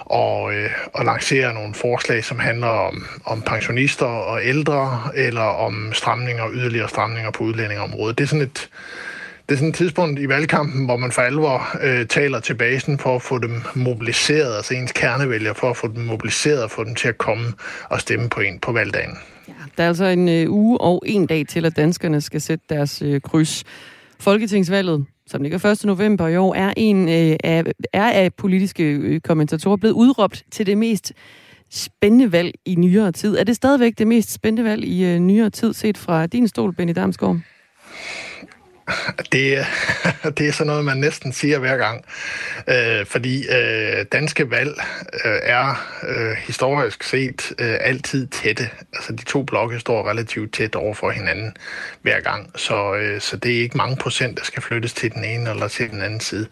[0.06, 5.92] og, øh, og lancere nogle forslag, som handler om, om pensionister og ældre, eller om
[5.94, 8.18] stramninger, yderligere stramninger på udlændingeområdet.
[8.18, 8.70] Det er sådan et,
[9.50, 13.00] det er sådan et tidspunkt i valgkampen, hvor man for alvor øh, taler til basen
[13.00, 16.84] for at få dem mobiliseret, altså ens kernevælger, for at få dem mobiliseret og få
[16.84, 17.54] dem til at komme
[17.90, 19.18] og stemme på en på valgdagen.
[19.48, 22.66] Ja, der er altså en øh, uge og en dag til, at danskerne skal sætte
[22.70, 23.64] deres øh, kryds.
[24.24, 25.86] Folketingsvalget, som ligger 1.
[25.86, 27.64] november i år, er, en øh, af,
[27.94, 31.14] er af politiske øh, kommentatorer blevet udråbt til det mest
[31.72, 33.38] spændende valg i nyere tid.
[33.38, 36.74] Er det stadigvæk det mest spændende valg i øh, nyere tid, set fra din stol,
[36.74, 37.40] Benny Damsgaard?
[39.32, 39.66] Det,
[40.38, 42.06] det er sådan noget, man næsten siger hver gang.
[42.68, 44.76] Øh, fordi øh, danske valg
[45.26, 48.70] øh, er øh, historisk set øh, altid tætte.
[48.94, 51.56] Altså de to blokke står relativt tæt over for hinanden
[52.02, 52.52] hver gang.
[52.56, 55.68] Så, øh, så det er ikke mange procent, der skal flyttes til den ene eller
[55.68, 56.48] til den anden side.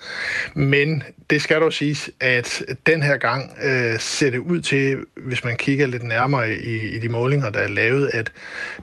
[0.53, 5.43] Men det skal dog siges, at den her gang øh, ser det ud til, hvis
[5.43, 8.31] man kigger lidt nærmere i, i de målinger, der er lavet, at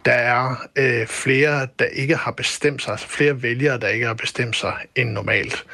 [0.05, 4.15] der er øh, flere, der ikke har bestemt sig, altså flere vælgere, der ikke har
[4.15, 5.65] bestemt sig end normalt.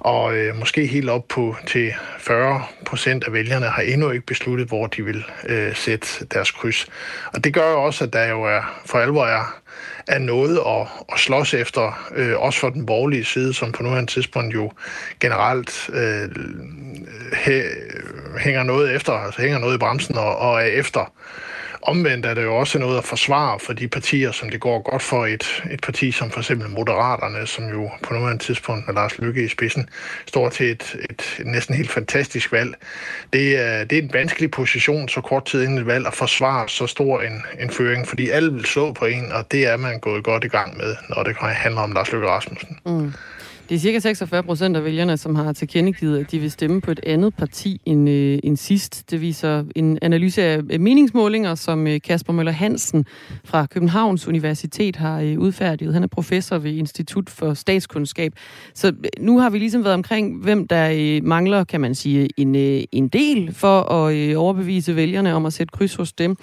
[0.00, 4.68] Og øh, måske helt op på til 40 procent af vælgerne har endnu ikke besluttet,
[4.68, 6.86] hvor de vil øh, sætte deres kryds.
[7.34, 9.60] Og det gør jo også, at der jo er, for alvor er,
[10.06, 14.12] er noget at, at slås efter, øh, også for den borgerlige side, som på nuværende
[14.12, 14.72] tidspunkt jo
[15.20, 16.28] generelt øh,
[17.32, 17.62] hæ,
[18.38, 21.12] hænger noget efter, altså hænger noget i bremsen og, og er efter
[21.82, 25.02] Omvendt er det jo også noget at forsvare for de partier, som det går godt
[25.02, 25.26] for.
[25.26, 29.44] Et, et parti som for eksempel Moderaterne, som jo på nuværende tidspunkt med Lars Lykke
[29.44, 29.88] i spidsen,
[30.26, 32.74] står til et, et, næsten helt fantastisk valg.
[33.32, 36.68] Det er, det er en vanskelig position så kort tid inden et valg at forsvare
[36.68, 39.98] så stor en, en føring, fordi alle vil slå på en, og det er man
[40.00, 42.78] gået godt i gang med, når det handler om Lars Lykke Rasmussen.
[42.86, 43.12] Mm.
[43.68, 46.90] Det er cirka 46 procent af vælgerne, som har tilkendegivet, at de vil stemme på
[46.90, 49.10] et andet parti end, øh, end sidst.
[49.10, 53.06] Det viser en analyse af meningsmålinger, som øh, Kasper Møller Hansen
[53.44, 55.94] fra Københavns Universitet har øh, udfærdiget.
[55.94, 58.32] Han er professor ved Institut for Statskundskab.
[58.74, 62.28] Så øh, nu har vi ligesom været omkring, hvem der øh, mangler, kan man sige,
[62.36, 66.36] en, øh, en del for at øh, overbevise vælgerne om at sætte kryds hos dem.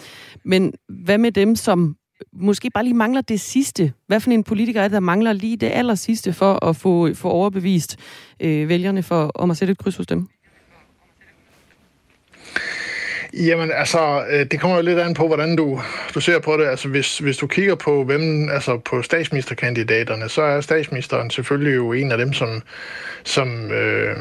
[0.43, 1.95] Men hvad med dem, som
[2.34, 3.93] måske bare lige mangler det sidste.
[4.07, 7.13] Hvad for en politiker er det, der mangler lige det aller sidste for at få,
[7.13, 7.97] få overbevist
[8.39, 10.28] øh, vælgerne for, om at sætte et kryds hos dem?
[13.38, 15.81] Jamen, altså, øh, det kommer jo lidt an på, hvordan du,
[16.13, 16.65] du ser på det.
[16.65, 21.93] Altså, hvis, hvis du kigger på, hvem, altså på statsministerkandidaterne, så er statsministeren selvfølgelig jo
[21.93, 22.61] en af dem, som,
[23.23, 24.15] som, øh,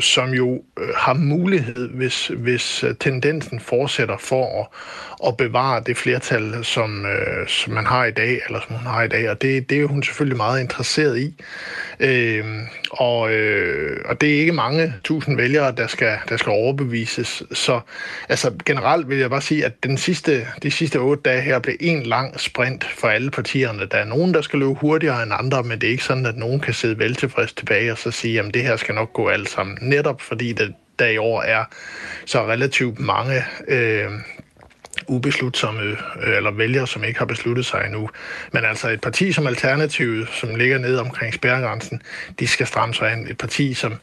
[0.00, 4.66] som jo øh, har mulighed, hvis, hvis øh, tendensen fortsætter for at,
[5.28, 9.02] at bevare det flertal, som, øh, som man har i dag, eller som hun har
[9.02, 11.34] i dag, og det, det er hun selvfølgelig meget interesseret i.
[12.00, 12.44] Øh,
[12.90, 17.42] og, øh, og det er ikke mange tusind vælgere, der skal, der skal overbevises.
[17.52, 17.80] Så
[18.28, 21.76] altså, generelt vil jeg bare sige, at den sidste, de sidste otte dage her blev
[21.80, 23.86] en lang sprint for alle partierne.
[23.86, 26.36] Der er nogen, der skal løbe hurtigere end andre, men det er ikke sådan, at
[26.36, 29.28] nogen kan sidde vel tilfreds tilbage og så sige, at det her skal nok gå
[29.28, 29.78] alt sammen.
[29.80, 31.64] Netop fordi det, der i år er
[32.26, 34.10] så relativt mange øh,
[35.08, 38.10] ubeslutsomme, øh, eller vælgere, som ikke har besluttet sig endnu.
[38.52, 42.02] Men altså et parti som Alternativet, som ligger nede omkring spærregrænsen,
[42.40, 43.28] de skal stramme sig ind.
[43.28, 43.94] Et parti som,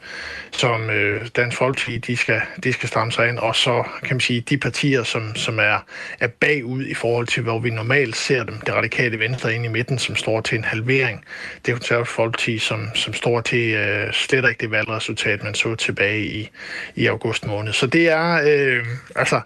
[0.52, 3.38] som øh, Dansk Folkeparti, de skal, de skal stramme sig ind.
[3.38, 5.86] Og så kan man sige, de partier, som, som er,
[6.20, 9.68] er bagud i forhold til, hvor vi normalt ser dem, det radikale venstre ind i
[9.68, 11.26] midten, som står til en halvering.
[11.66, 16.26] Det konservative Folkeparti, som, som står til øh, slet ikke det valgresultat, man så tilbage
[16.26, 16.50] i,
[16.96, 17.74] i august måned.
[17.74, 18.86] Så det er, øh,
[19.16, 19.42] altså,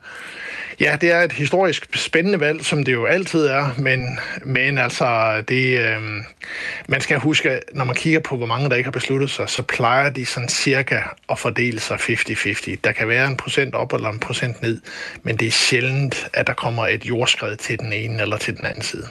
[0.79, 5.41] Ja, det er et historisk spændende valg, som det jo altid er, men, men altså,
[5.47, 6.01] det, øh,
[6.87, 9.63] man skal huske, når man kigger på, hvor mange der ikke har besluttet sig, så
[9.63, 10.99] plejer de sådan cirka
[11.29, 12.75] at fordele sig 50-50.
[12.83, 14.81] Der kan være en procent op eller en procent ned,
[15.23, 18.65] men det er sjældent, at der kommer et jordskred til den ene eller til den
[18.65, 19.07] anden side.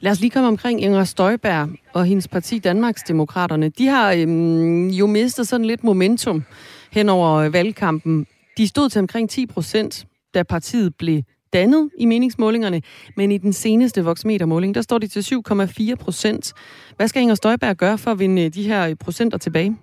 [0.00, 3.68] Lad os lige komme omkring Inger Støjberg og hendes parti Danmarksdemokraterne.
[3.68, 6.44] De har øhm, jo mistet sådan lidt momentum
[6.92, 8.26] hen over øh, valgkampen.
[8.58, 11.22] De stod til omkring 10 procent, da partiet blev
[11.52, 12.82] dannet i meningsmålingerne,
[13.16, 16.52] men i den seneste voksmetermåling, der står de til 7,4 procent.
[16.96, 19.76] Hvad skal Inger Støjberg gøre for at vinde øh, de her øh, procenter tilbage?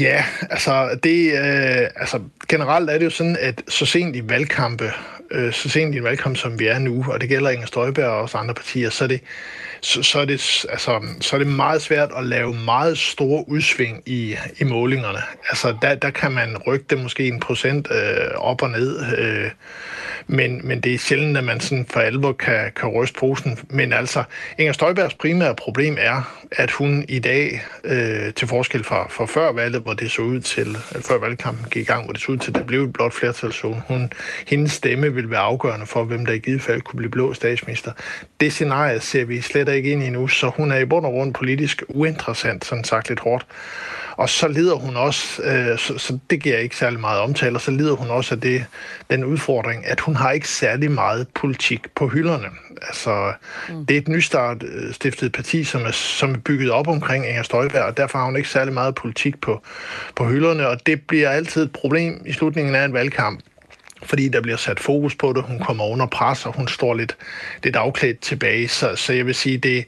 [0.00, 4.90] Ja, altså, det, øh, altså generelt er det jo sådan, at så sent i valgkampe,
[5.30, 8.06] øh, så sent i en valgkamp, som vi er nu, og det gælder Inger Støjberg
[8.06, 9.20] og også andre partier, så er det,
[9.82, 14.02] så, så, er det, altså, så er det meget svært at lave meget store udsving
[14.06, 15.18] i, i målingerne.
[15.48, 19.50] Altså, der, der kan man rykke det måske en procent øh, op og ned, øh,
[20.26, 23.58] men, men det er sjældent, at man sådan for alvor kan, kan ryste posen.
[23.70, 24.24] Men altså,
[24.58, 29.52] Inger Støjbergs primære problem er, at hun i dag, øh, til forskel fra, fra før
[29.52, 32.32] valget, hvor det så ud til, at før valgkampen gik i gang, hvor det så
[32.32, 34.12] ud til, at der blev et blot flertalszone, hun,
[34.46, 37.92] hendes stemme vil være afgørende for, hvem der i givet fald kunne blive blå statsminister.
[38.40, 41.12] Det scenarie ser vi slet ikke ind i nu, så hun er i bund og
[41.12, 43.46] grund politisk uinteressant, sådan sagt lidt hårdt.
[44.16, 47.60] Og så lider hun også, øh, så, så det giver ikke særlig meget omtale, og
[47.60, 48.64] så lider hun også af det,
[49.10, 52.46] den udfordring, at hun har ikke særlig meget politik på hylderne.
[52.82, 53.32] Altså,
[53.68, 53.86] mm.
[53.86, 57.42] det er et nystart øh, stiftet parti, som er, som er bygget op omkring Inger
[57.42, 59.62] Støjberg, og derfor har hun ikke særlig meget politik på,
[60.16, 63.40] på hylderne, og det bliver altid et problem i slutningen af en valgkamp,
[64.02, 65.42] fordi der bliver sat fokus på det.
[65.42, 67.16] Hun kommer under pres, og hun står lidt,
[67.62, 68.68] lidt afklædt tilbage.
[68.68, 69.84] Så, så jeg vil sige, det,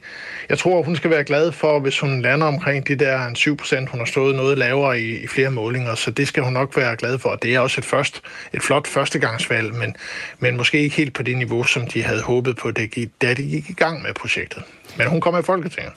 [0.49, 3.89] jeg tror, hun skal være glad for, hvis hun lander omkring de der 7 procent.
[3.89, 6.95] Hun har stået noget lavere i, i flere målinger, så det skal hun nok være
[6.95, 7.35] glad for.
[7.35, 8.21] Det er også et, først,
[8.53, 9.95] et flot førstegangsvalg, men,
[10.39, 13.69] men måske ikke helt på det niveau, som de havde håbet på, da de gik
[13.69, 14.63] i gang med projektet.
[14.97, 15.93] Men hun kommer i Folketinget.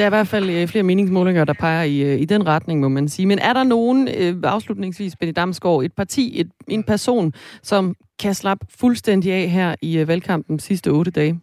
[0.00, 2.80] Der er i hvert fald øh, flere meningsmålinger, der peger i, øh, i den retning,
[2.80, 3.26] må man sige.
[3.26, 7.32] Men er der nogen, øh, afslutningsvis, Benny Damsgaard, et parti, et, en person,
[7.62, 11.40] som kan slappe fuldstændig af her i øh, valgkampen sidste otte dage?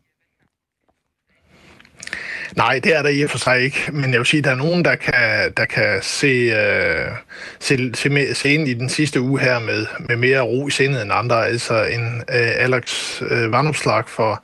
[2.56, 3.78] Nej, det er der i og for sig ikke.
[3.92, 7.12] Men jeg vil sige, at der er nogen, der kan, der kan se, øh,
[7.60, 11.02] se, se, se ind i den sidste uge her med, med mere ro i sindet
[11.02, 11.48] end andre.
[11.48, 14.44] Altså en øh, Alex øh, Vandopslag for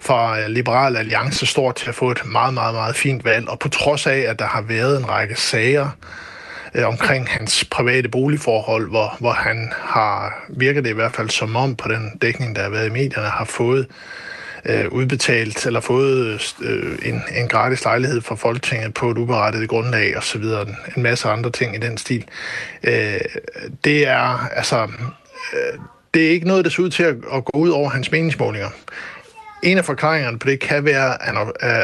[0.00, 3.48] fra øh, Liberal Alliance står til at få et meget, meget, meget fint valg.
[3.48, 5.88] Og på trods af, at der har været en række sager
[6.74, 11.56] øh, omkring hans private boligforhold, hvor, hvor han har, virker det i hvert fald som
[11.56, 13.86] om på den dækning, der har været i medierne, har fået
[14.64, 20.16] øh, udbetalt eller fået øh, en, en gratis lejlighed fra Folketinget på et uberettet grundlag
[20.16, 20.66] og så videre.
[20.96, 22.24] En masse andre ting i den stil.
[22.84, 23.20] Øh,
[23.84, 24.88] det er altså...
[25.52, 25.78] Øh,
[26.14, 28.68] det er ikke noget, der ser ud til at, at gå ud over hans meningsmålinger.
[29.62, 31.22] En af forklaringerne på det kan være,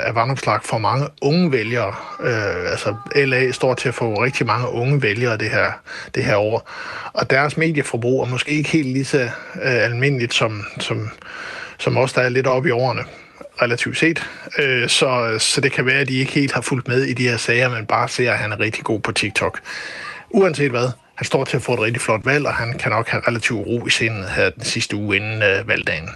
[0.07, 1.95] at vandopslag for mange unge vælgere.
[2.21, 5.73] Øh, altså LA står til at få rigtig mange unge vælgere det her,
[6.15, 6.71] det her år.
[7.13, 9.31] Og deres medieforbrug er måske ikke helt lige så øh,
[9.63, 11.11] almindeligt som, som,
[11.79, 13.05] som os, der er lidt oppe i årene
[13.63, 14.27] relativt set.
[14.59, 17.29] Øh, så, så det kan være, at de ikke helt har fulgt med i de
[17.29, 19.61] her sager, men bare ser, at han er rigtig god på TikTok.
[20.31, 23.09] Uanset hvad, han står til at få et rigtig flot valg, og han kan nok
[23.09, 26.09] have relativt ro i sindet her den sidste uge inden øh, valgdagen.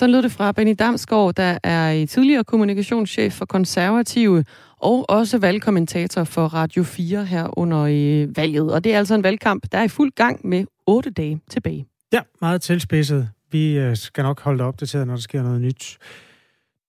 [0.00, 4.44] Så lød det fra Benny Damsgaard, der er tidligere kommunikationschef for Konservative
[4.76, 8.72] og også valgkommentator for Radio 4 her under øh, valget.
[8.72, 11.86] Og det er altså en valgkamp, der er i fuld gang med otte dage tilbage.
[12.12, 13.28] Ja, meget tilspidset.
[13.50, 15.98] Vi øh, skal nok holde dig opdateret, når der sker noget nyt.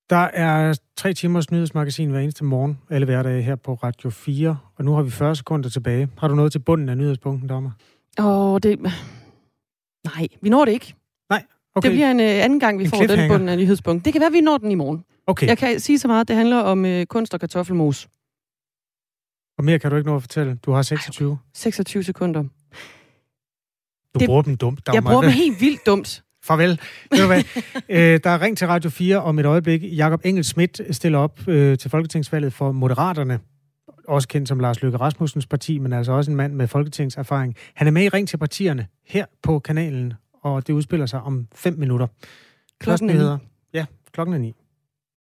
[0.10, 4.86] Der er tre timers nyhedsmagasin hver eneste morgen, alle hverdage her på Radio 4, og
[4.86, 6.10] nu har vi 40 sekunder tilbage.
[6.18, 7.72] Har du noget til bunden af nyhedspunkten, Dommer?
[8.20, 8.80] Åh, det...
[10.04, 10.96] Nej, vi når det ikke.
[11.76, 11.90] Okay.
[11.90, 14.06] Det bliver en uh, anden gang, vi en får den bunden af nyhedspunkt.
[14.06, 15.04] Det kan være, vi når den i morgen.
[15.28, 15.48] Okay.
[15.48, 18.08] Jeg kan sige så meget, det handler om uh, kunst og kartoffelmos.
[19.58, 20.60] Og mere kan du ikke nå at fortælle.
[20.66, 21.38] Du har 26.
[21.54, 22.44] 26 sekunder.
[24.14, 24.96] Du det, bruger dem dumt, Dagmar.
[24.96, 26.24] Jeg bruger dem helt vildt dumt.
[26.44, 26.80] Farvel.
[27.12, 27.44] Ved du hvad?
[27.90, 29.98] øh, der er ring til Radio 4 om et øjeblik.
[29.98, 33.40] Jakob Engel Schmidt stiller op øh, til Folketingsvalget for Moderaterne.
[34.08, 37.56] også kendt som Lars Løkke Rasmussens parti, men altså også en mand med folketingserfaring.
[37.76, 41.48] Han er med i Ring til partierne her på kanalen, og det udspiller sig om
[41.56, 42.08] fem minutter.
[42.80, 43.18] Klokken er ni.
[43.18, 43.38] Nyheder.
[43.74, 44.56] Ja, klokken er ni.